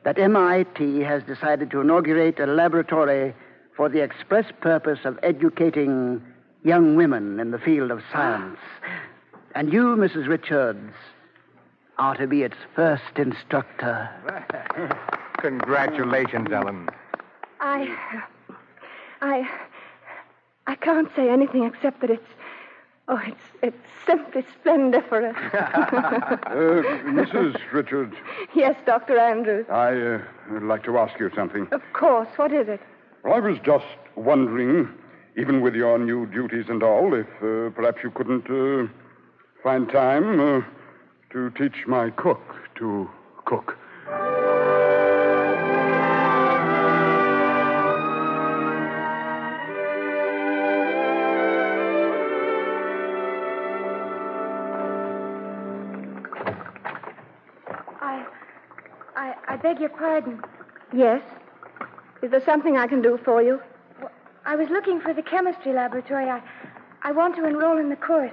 that 0.07 0.17
MIT 0.17 1.01
has 1.01 1.21
decided 1.23 1.69
to 1.69 1.81
inaugurate 1.81 2.39
a 2.39 2.45
laboratory 2.45 3.35
for 3.75 3.89
the 3.89 4.01
express 4.01 4.45
purpose 4.61 4.99
of 5.03 5.19
educating 5.21 6.21
young 6.63 6.95
women 6.95 7.41
in 7.41 7.51
the 7.51 7.59
field 7.59 7.91
of 7.91 7.99
science. 8.09 8.57
And 9.53 9.73
you, 9.73 9.97
Mrs. 9.97 10.29
Richards, 10.29 10.93
are 11.97 12.15
to 12.15 12.25
be 12.25 12.43
its 12.43 12.55
first 12.73 13.17
instructor. 13.17 14.09
Congratulations, 15.39 16.47
Ellen. 16.53 16.87
I. 17.59 17.93
I. 19.19 19.45
I 20.67 20.75
can't 20.75 21.09
say 21.17 21.29
anything 21.29 21.65
except 21.65 21.99
that 21.99 22.11
it's. 22.11 22.23
Oh, 23.09 23.21
it's 23.25 23.41
it's 23.61 23.77
simply 24.05 24.45
splendiferous. 24.59 25.35
Uh, 26.47 26.81
Mrs. 27.05 27.55
Richards, 27.71 28.15
yes, 28.55 28.75
Dr. 28.85 29.17
Andrews. 29.19 29.65
I 29.69 29.95
uh, 29.95 30.21
would 30.51 30.63
like 30.63 30.83
to 30.85 30.97
ask 30.97 31.19
you 31.19 31.29
something. 31.35 31.67
Of 31.71 31.81
course. 31.93 32.27
What 32.37 32.51
is 32.51 32.67
it? 32.67 32.81
Well, 33.23 33.33
I 33.33 33.39
was 33.39 33.57
just 33.63 33.85
wondering, 34.15 34.89
even 35.37 35.61
with 35.61 35.75
your 35.75 35.97
new 35.99 36.25
duties 36.25 36.65
and 36.69 36.81
all, 36.83 37.13
if 37.13 37.27
uh, 37.41 37.69
perhaps 37.75 37.99
you 38.03 38.11
couldn't 38.11 38.49
uh, 38.49 38.87
find 39.61 39.87
time 39.89 40.39
uh, 40.39 40.61
to 41.31 41.49
teach 41.51 41.85
my 41.85 42.09
cook 42.11 42.41
to 42.75 43.09
cook. 43.45 43.77
Beg 59.67 59.81
your 59.81 59.89
pardon. 59.89 60.41
Yes. 60.93 61.21
Is 62.23 62.31
there 62.31 62.43
something 62.45 62.77
I 62.77 62.87
can 62.87 63.01
do 63.01 63.19
for 63.25 63.41
you? 63.41 63.59
I 64.45 64.55
was 64.55 64.69
looking 64.69 65.01
for 65.01 65.13
the 65.13 65.21
chemistry 65.21 65.73
laboratory. 65.73 66.29
I, 66.29 66.41
I 67.03 67.11
want 67.11 67.35
to 67.35 67.45
enroll 67.45 67.77
in 67.77 67.89
the 67.89 67.97
course. 67.97 68.31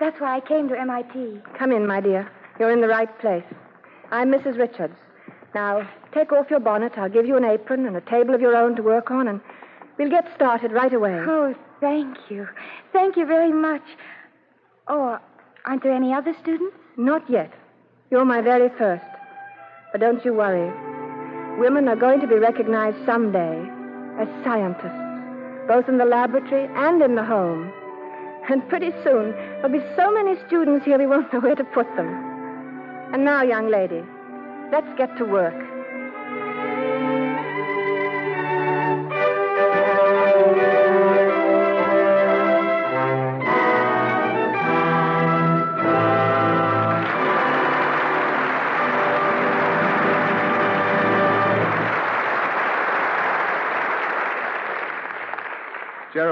That's 0.00 0.20
why 0.20 0.36
I 0.36 0.40
came 0.40 0.68
to 0.68 0.76
MIT. 0.78 1.42
Come 1.56 1.70
in, 1.70 1.86
my 1.86 2.00
dear. 2.00 2.28
You're 2.58 2.72
in 2.72 2.80
the 2.80 2.88
right 2.88 3.16
place. 3.20 3.44
I'm 4.10 4.32
Mrs. 4.32 4.58
Richards. 4.58 4.96
Now, 5.54 5.88
take 6.12 6.32
off 6.32 6.50
your 6.50 6.58
bonnet. 6.58 6.98
I'll 6.98 7.08
give 7.08 7.26
you 7.26 7.36
an 7.36 7.44
apron 7.44 7.86
and 7.86 7.96
a 7.96 8.00
table 8.00 8.34
of 8.34 8.40
your 8.40 8.56
own 8.56 8.74
to 8.74 8.82
work 8.82 9.12
on, 9.12 9.28
and 9.28 9.40
we'll 9.96 10.10
get 10.10 10.26
started 10.34 10.72
right 10.72 10.92
away. 10.92 11.14
Oh, 11.20 11.54
thank 11.80 12.16
you. 12.28 12.48
Thank 12.92 13.16
you 13.16 13.26
very 13.26 13.52
much. 13.52 13.84
Oh, 14.88 15.20
aren't 15.66 15.84
there 15.84 15.92
any 15.92 16.12
other 16.12 16.34
students? 16.42 16.76
Not 16.96 17.30
yet. 17.30 17.52
You're 18.10 18.24
my 18.24 18.40
very 18.40 18.70
first. 18.76 19.13
But 19.94 20.00
don't 20.00 20.24
you 20.24 20.34
worry. 20.34 20.72
women 21.56 21.86
are 21.86 21.94
going 21.94 22.20
to 22.20 22.26
be 22.26 22.34
recognized 22.34 22.96
someday 23.06 23.64
as 24.18 24.26
scientists, 24.42 25.06
both 25.68 25.88
in 25.88 25.98
the 25.98 26.04
laboratory 26.04 26.66
and 26.74 27.00
in 27.00 27.14
the 27.14 27.22
home. 27.22 27.72
And 28.50 28.68
pretty 28.68 28.90
soon, 29.04 29.30
there'll 29.30 29.68
be 29.68 29.94
so 29.94 30.10
many 30.10 30.34
students 30.48 30.84
here 30.84 30.98
we 30.98 31.06
won't 31.06 31.32
know 31.32 31.38
where 31.38 31.54
to 31.54 31.62
put 31.62 31.86
them. 31.94 32.08
And 33.12 33.24
now, 33.24 33.42
young 33.42 33.70
lady, 33.70 34.02
let's 34.72 34.92
get 34.98 35.16
to 35.18 35.24
work. 35.24 35.54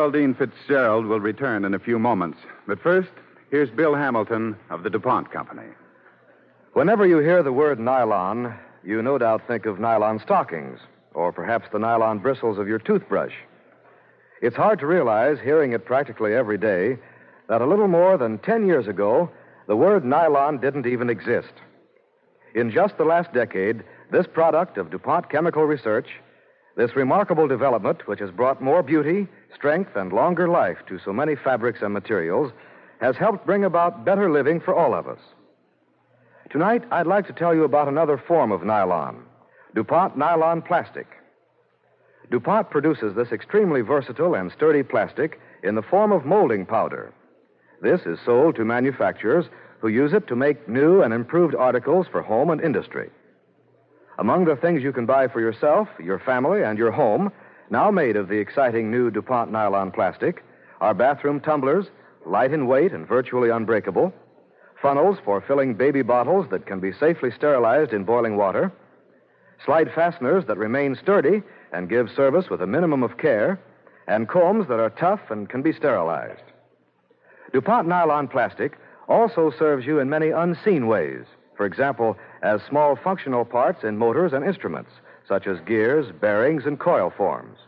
Geraldine 0.03 0.35
Fitzgerald 0.35 1.07
will 1.07 1.21
return 1.21 1.65
in 1.65 1.75
a 1.75 1.79
few 1.79 1.97
moments. 1.97 2.38
But 2.67 2.83
first, 2.83 3.12
here's 3.53 3.71
Bill 3.71 3.95
Hamilton 3.95 4.57
of 4.69 4.83
the 4.83 4.91
DuPont 4.91 5.31
Company. 5.31 5.69
Whenever 6.73 7.07
you 7.07 7.19
hear 7.19 7.45
the 7.45 7.53
word 7.53 7.79
nylon, 7.79 8.53
you 8.83 9.01
no 9.01 9.17
doubt 9.17 9.47
think 9.47 9.65
of 9.65 9.79
nylon 9.79 10.19
stockings, 10.19 10.81
or 11.15 11.31
perhaps 11.31 11.69
the 11.71 11.79
nylon 11.79 12.19
bristles 12.19 12.59
of 12.59 12.67
your 12.67 12.81
toothbrush. 12.81 13.33
It's 14.41 14.57
hard 14.57 14.81
to 14.81 14.88
realize, 14.88 15.38
hearing 15.38 15.71
it 15.71 15.85
practically 15.85 16.35
every 16.35 16.59
day, 16.59 16.99
that 17.49 17.62
a 17.62 17.67
little 17.67 17.87
more 17.87 18.19
than 18.19 18.38
10 18.38 18.67
years 18.67 18.88
ago, 18.88 19.31
the 19.69 19.77
word 19.77 20.05
nylon 20.05 20.59
didn't 20.59 20.88
even 20.88 21.11
exist. 21.11 21.53
In 22.57 22.73
just 22.73 22.99
the 22.99 23.05
last 23.05 23.33
decade, 23.33 23.85
this 24.11 24.27
product 24.27 24.79
of 24.79 24.91
DuPont 24.91 25.31
Chemical 25.31 25.62
Research, 25.62 26.09
this 26.77 26.97
remarkable 26.97 27.47
development, 27.47 28.07
which 28.07 28.21
has 28.21 28.31
brought 28.31 28.63
more 28.63 28.83
beauty, 28.83 29.29
strength, 29.55 29.91
and 29.95 30.13
longer 30.13 30.49
life 30.49 30.79
to 30.89 30.99
so 30.99 31.13
many 31.13 31.37
fabrics 31.37 31.83
and 31.83 31.93
materials, 31.93 32.53
has 33.01 33.17
helped 33.17 33.45
bring 33.45 33.65
about 33.65 34.05
better 34.05 34.31
living 34.31 34.61
for 34.61 34.75
all 34.75 34.95
of 34.95 35.07
us. 35.07 35.19
Tonight, 36.51 36.85
I'd 36.91 37.07
like 37.07 37.27
to 37.27 37.33
tell 37.33 37.55
you 37.55 37.65
about 37.65 37.89
another 37.89 38.17
form 38.17 38.53
of 38.53 38.63
nylon 38.63 39.25
DuPont 39.75 40.19
nylon 40.19 40.61
plastic. 40.63 41.07
DuPont 42.31 42.71
produces 42.71 43.15
this 43.15 43.33
extremely 43.33 43.81
versatile 43.81 44.35
and 44.35 44.53
sturdy 44.53 44.83
plastic 44.83 45.41
in 45.63 45.75
the 45.75 45.83
form 45.83 46.13
of 46.13 46.25
molding 46.25 46.67
powder. 46.67 47.13
This 47.81 48.03
is 48.03 48.19
sold 48.25 48.57
to 48.57 48.65
manufacturers 48.65 49.47
who 49.81 49.89
use 49.89 50.13
it 50.13 50.27
to 50.29 50.37
make 50.37 50.69
new 50.69 51.03
and 51.03 51.13
improved 51.13 51.55
articles 51.55 52.07
for 52.11 52.23
home 52.23 52.51
and 52.51 52.61
industry. 52.61 53.11
Among 54.23 54.45
the 54.45 54.55
things 54.55 54.85
you 54.85 54.93
can 54.93 55.05
buy 55.05 55.27
for 55.27 55.41
yourself, 55.41 55.89
your 55.99 56.21
family, 56.21 56.63
and 56.63 56.79
your 56.79 56.93
home, 56.93 57.33
now 57.71 57.91
made 57.91 58.15
of 58.15 58.29
the 58.29 58.39
exciting 58.39 58.89
new 58.89 59.11
DuPont 59.11 59.51
nylon 59.51 59.91
plastic, 59.91 60.45
are 60.81 60.95
bathroom 60.95 61.41
tumblers, 61.41 61.87
light 62.25 62.53
in 62.53 62.69
weight 62.69 62.93
and 62.93 63.05
virtually 63.05 63.51
unbreakable, 63.51 64.15
funnels 64.81 65.19
for 65.25 65.41
filling 65.41 65.75
baby 65.75 66.03
bottles 66.03 66.47
that 66.53 66.67
can 66.67 66.79
be 66.79 66.93
safely 66.93 67.33
sterilized 67.33 67.93
in 67.93 68.05
boiling 68.05 68.37
water, 68.37 68.71
slide 69.65 69.91
fasteners 69.93 70.45
that 70.47 70.57
remain 70.57 70.95
sturdy 70.95 71.43
and 71.73 71.89
give 71.89 72.09
service 72.09 72.49
with 72.49 72.63
a 72.63 72.67
minimum 72.67 73.03
of 73.03 73.19
care, 73.19 73.59
and 74.07 74.29
combs 74.29 74.69
that 74.69 74.79
are 74.79 74.91
tough 74.91 75.33
and 75.33 75.49
can 75.49 75.63
be 75.63 75.73
sterilized. 75.73 76.45
DuPont 77.53 77.89
nylon 77.89 78.29
plastic 78.29 78.79
also 79.09 79.51
serves 79.59 79.85
you 79.85 79.99
in 79.99 80.09
many 80.09 80.29
unseen 80.29 80.87
ways. 80.87 81.25
For 81.57 81.67
example, 81.67 82.17
as 82.43 82.61
small 82.69 82.97
functional 82.97 83.45
parts 83.45 83.85
in 83.85 83.99
motors 83.99 84.33
and 84.33 84.45
instruments, 84.45 84.91
such 85.29 85.47
as 85.47 85.61
gears, 85.61 86.07
bearings, 86.21 86.65
and 86.67 86.79
coil 86.79 87.12
forms. 87.17 87.59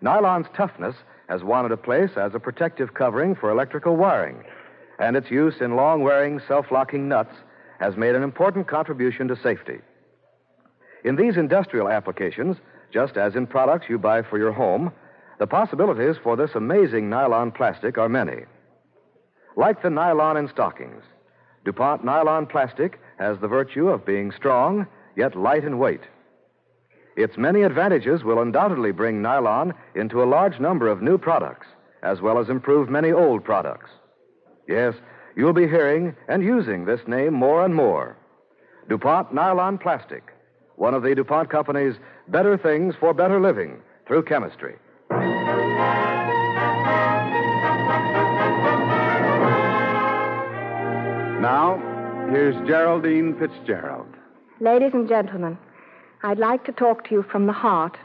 Nylon's 0.00 0.46
toughness 0.56 0.96
has 1.28 1.42
it 1.42 1.72
a 1.72 1.76
place 1.76 2.10
as 2.16 2.34
a 2.34 2.40
protective 2.40 2.94
covering 2.94 3.34
for 3.34 3.50
electrical 3.50 3.96
wiring, 3.96 4.44
and 4.98 5.16
its 5.16 5.30
use 5.30 5.54
in 5.60 5.76
long 5.76 6.02
wearing, 6.02 6.40
self 6.46 6.70
locking 6.70 7.08
nuts 7.08 7.34
has 7.80 7.96
made 7.96 8.14
an 8.14 8.22
important 8.22 8.68
contribution 8.68 9.28
to 9.28 9.36
safety. 9.36 9.78
In 11.04 11.16
these 11.16 11.36
industrial 11.36 11.88
applications, 11.88 12.56
just 12.92 13.16
as 13.16 13.34
in 13.34 13.46
products 13.46 13.86
you 13.88 13.98
buy 13.98 14.22
for 14.22 14.38
your 14.38 14.52
home, 14.52 14.92
the 15.38 15.46
possibilities 15.46 16.16
for 16.22 16.36
this 16.36 16.50
amazing 16.54 17.10
nylon 17.10 17.50
plastic 17.50 17.98
are 17.98 18.08
many. 18.08 18.44
Like 19.56 19.82
the 19.82 19.90
nylon 19.90 20.36
in 20.36 20.48
stockings, 20.48 21.02
DuPont 21.64 22.04
nylon 22.04 22.46
plastic 22.46 23.00
has 23.18 23.38
the 23.38 23.48
virtue 23.48 23.88
of 23.88 24.04
being 24.04 24.32
strong, 24.32 24.86
yet 25.16 25.36
light 25.36 25.64
in 25.64 25.78
weight. 25.78 26.02
Its 27.16 27.36
many 27.36 27.62
advantages 27.62 28.24
will 28.24 28.40
undoubtedly 28.40 28.90
bring 28.90 29.20
nylon 29.20 29.74
into 29.94 30.22
a 30.22 30.24
large 30.24 30.58
number 30.58 30.88
of 30.88 31.02
new 31.02 31.18
products, 31.18 31.66
as 32.02 32.20
well 32.20 32.38
as 32.38 32.48
improve 32.48 32.88
many 32.88 33.12
old 33.12 33.44
products. 33.44 33.90
Yes, 34.66 34.94
you'll 35.36 35.52
be 35.52 35.68
hearing 35.68 36.16
and 36.28 36.42
using 36.42 36.84
this 36.84 37.00
name 37.06 37.34
more 37.34 37.64
and 37.64 37.74
more. 37.74 38.16
DuPont 38.88 39.32
Nylon 39.32 39.78
Plastic, 39.78 40.32
one 40.76 40.94
of 40.94 41.02
the 41.02 41.14
DuPont 41.14 41.50
Company's 41.50 41.94
better 42.28 42.56
things 42.56 42.94
for 42.98 43.14
better 43.14 43.40
living 43.40 43.80
through 44.06 44.24
chemistry. 44.24 44.76
Now, 51.42 51.76
here's 52.30 52.54
Geraldine 52.68 53.36
Fitzgerald. 53.36 54.06
Ladies 54.60 54.92
and 54.94 55.08
gentlemen, 55.08 55.58
I'd 56.22 56.38
like 56.38 56.64
to 56.66 56.72
talk 56.72 57.02
to 57.08 57.10
you 57.16 57.24
from 57.24 57.46
the 57.46 57.52
heart 57.52 57.98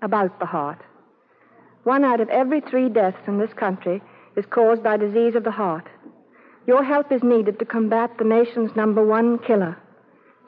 about 0.00 0.38
the 0.38 0.46
heart. 0.46 0.78
One 1.82 2.04
out 2.04 2.20
of 2.20 2.28
every 2.28 2.60
three 2.60 2.88
deaths 2.88 3.26
in 3.26 3.38
this 3.38 3.52
country 3.52 4.00
is 4.36 4.44
caused 4.46 4.84
by 4.84 4.96
disease 4.96 5.34
of 5.34 5.42
the 5.42 5.50
heart. 5.50 5.88
Your 6.68 6.84
help 6.84 7.10
is 7.10 7.24
needed 7.24 7.58
to 7.58 7.64
combat 7.64 8.16
the 8.16 8.22
nation's 8.22 8.76
number 8.76 9.04
one 9.04 9.40
killer. 9.40 9.76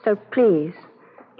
So 0.05 0.15
please, 0.15 0.75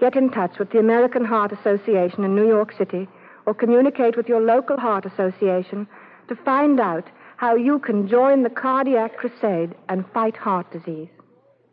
get 0.01 0.17
in 0.17 0.29
touch 0.29 0.59
with 0.59 0.71
the 0.71 0.79
American 0.79 1.23
Heart 1.23 1.53
Association 1.53 2.25
in 2.25 2.35
New 2.35 2.49
York 2.49 2.73
City 2.77 3.07
or 3.45 3.53
communicate 3.53 4.17
with 4.17 4.27
your 4.27 4.41
local 4.41 4.75
heart 4.75 5.05
association 5.05 5.87
to 6.27 6.35
find 6.35 6.81
out 6.81 7.05
how 7.37 7.55
you 7.55 7.79
can 7.79 8.07
join 8.07 8.43
the 8.43 8.49
cardiac 8.49 9.15
crusade 9.17 9.73
and 9.89 10.03
fight 10.13 10.35
heart 10.35 10.69
disease. 10.71 11.09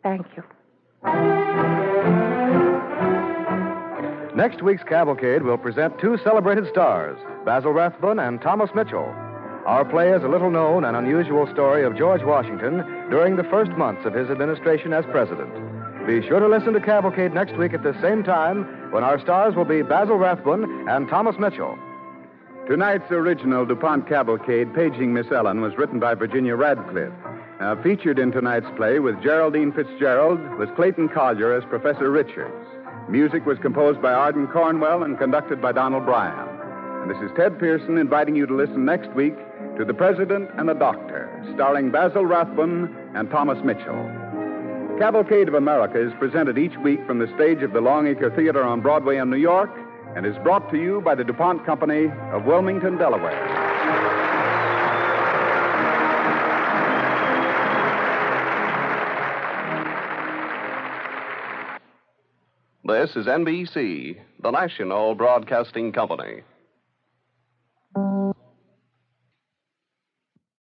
Thank 0.03 0.27
you. 0.37 0.43
Next 4.35 4.61
week's 4.61 4.83
Cavalcade 4.83 5.43
will 5.43 5.57
present 5.57 5.99
two 5.99 6.17
celebrated 6.23 6.67
stars, 6.69 7.17
Basil 7.45 7.71
Rathbone 7.71 8.19
and 8.19 8.41
Thomas 8.41 8.69
Mitchell. 8.75 9.05
Our 9.65 9.83
play 9.83 10.11
is 10.11 10.23
a 10.23 10.27
little 10.27 10.51
known 10.51 10.83
and 10.85 10.95
unusual 10.95 11.47
story 11.51 11.83
of 11.83 11.97
George 11.97 12.21
Washington 12.21 12.85
during 13.09 13.35
the 13.35 13.45
first 13.45 13.71
months 13.71 14.05
of 14.05 14.13
his 14.13 14.29
administration 14.29 14.93
as 14.93 15.03
president. 15.05 15.51
Be 16.05 16.21
sure 16.27 16.39
to 16.39 16.47
listen 16.47 16.73
to 16.73 16.79
Cavalcade 16.79 17.33
next 17.33 17.57
week 17.57 17.73
at 17.73 17.81
the 17.81 17.99
same 17.99 18.23
time 18.23 18.91
when 18.91 19.03
our 19.03 19.19
stars 19.19 19.55
will 19.55 19.65
be 19.65 19.81
Basil 19.81 20.17
Rathbone 20.17 20.87
and 20.87 21.09
Thomas 21.09 21.37
Mitchell. 21.39 21.75
Tonight's 22.67 23.11
original 23.11 23.63
DuPont 23.63 24.07
Cavalcade, 24.07 24.73
Paging 24.73 25.13
Miss 25.13 25.27
Ellen, 25.31 25.61
was 25.61 25.77
written 25.77 25.99
by 25.99 26.15
Virginia 26.15 26.55
Radcliffe. 26.55 27.13
Uh, 27.59 27.75
featured 27.83 28.17
in 28.17 28.31
tonight's 28.31 28.65
play 28.75 28.97
with 28.97 29.21
Geraldine 29.21 29.71
Fitzgerald 29.71 30.39
was 30.57 30.67
Clayton 30.75 31.09
Collyer 31.09 31.55
as 31.55 31.63
Professor 31.69 32.09
Richards. 32.09 32.65
Music 33.07 33.45
was 33.45 33.59
composed 33.59 34.01
by 34.01 34.11
Ardon 34.11 34.47
Cornwell 34.47 35.03
and 35.03 35.15
conducted 35.19 35.61
by 35.61 35.73
Donald 35.73 36.05
Bryan. 36.05 36.49
And 37.03 37.11
this 37.11 37.21
is 37.21 37.37
Ted 37.37 37.59
Pearson 37.59 37.99
inviting 37.99 38.35
you 38.35 38.47
to 38.47 38.55
listen 38.55 38.83
next 38.83 39.13
week 39.13 39.35
to 39.77 39.85
The 39.85 39.93
President 39.93 40.49
and 40.57 40.67
the 40.67 40.73
Doctor, 40.73 41.29
starring 41.53 41.91
Basil 41.91 42.25
Rathbone 42.25 43.13
and 43.13 43.29
Thomas 43.29 43.63
Mitchell. 43.63 44.09
Cavalcade 44.97 45.47
of 45.47 45.53
America 45.53 46.03
is 46.03 46.13
presented 46.17 46.57
each 46.57 46.75
week 46.77 47.05
from 47.05 47.19
the 47.19 47.31
stage 47.35 47.61
of 47.61 47.73
the 47.73 47.81
Longacre 47.81 48.35
Theater 48.35 48.63
on 48.63 48.81
Broadway 48.81 49.17
in 49.17 49.29
New 49.29 49.37
York 49.37 49.69
and 50.15 50.25
is 50.25 50.37
brought 50.43 50.71
to 50.71 50.77
you 50.77 51.01
by 51.01 51.13
the 51.13 51.23
DuPont 51.23 51.65
Company 51.65 52.07
of 52.31 52.45
Wilmington, 52.45 52.97
Delaware. 52.97 53.33
This 62.85 63.15
is 63.15 63.25
NBC, 63.27 64.17
the 64.41 64.51
national 64.51 65.15
broadcasting 65.15 65.91
company. 65.91 66.43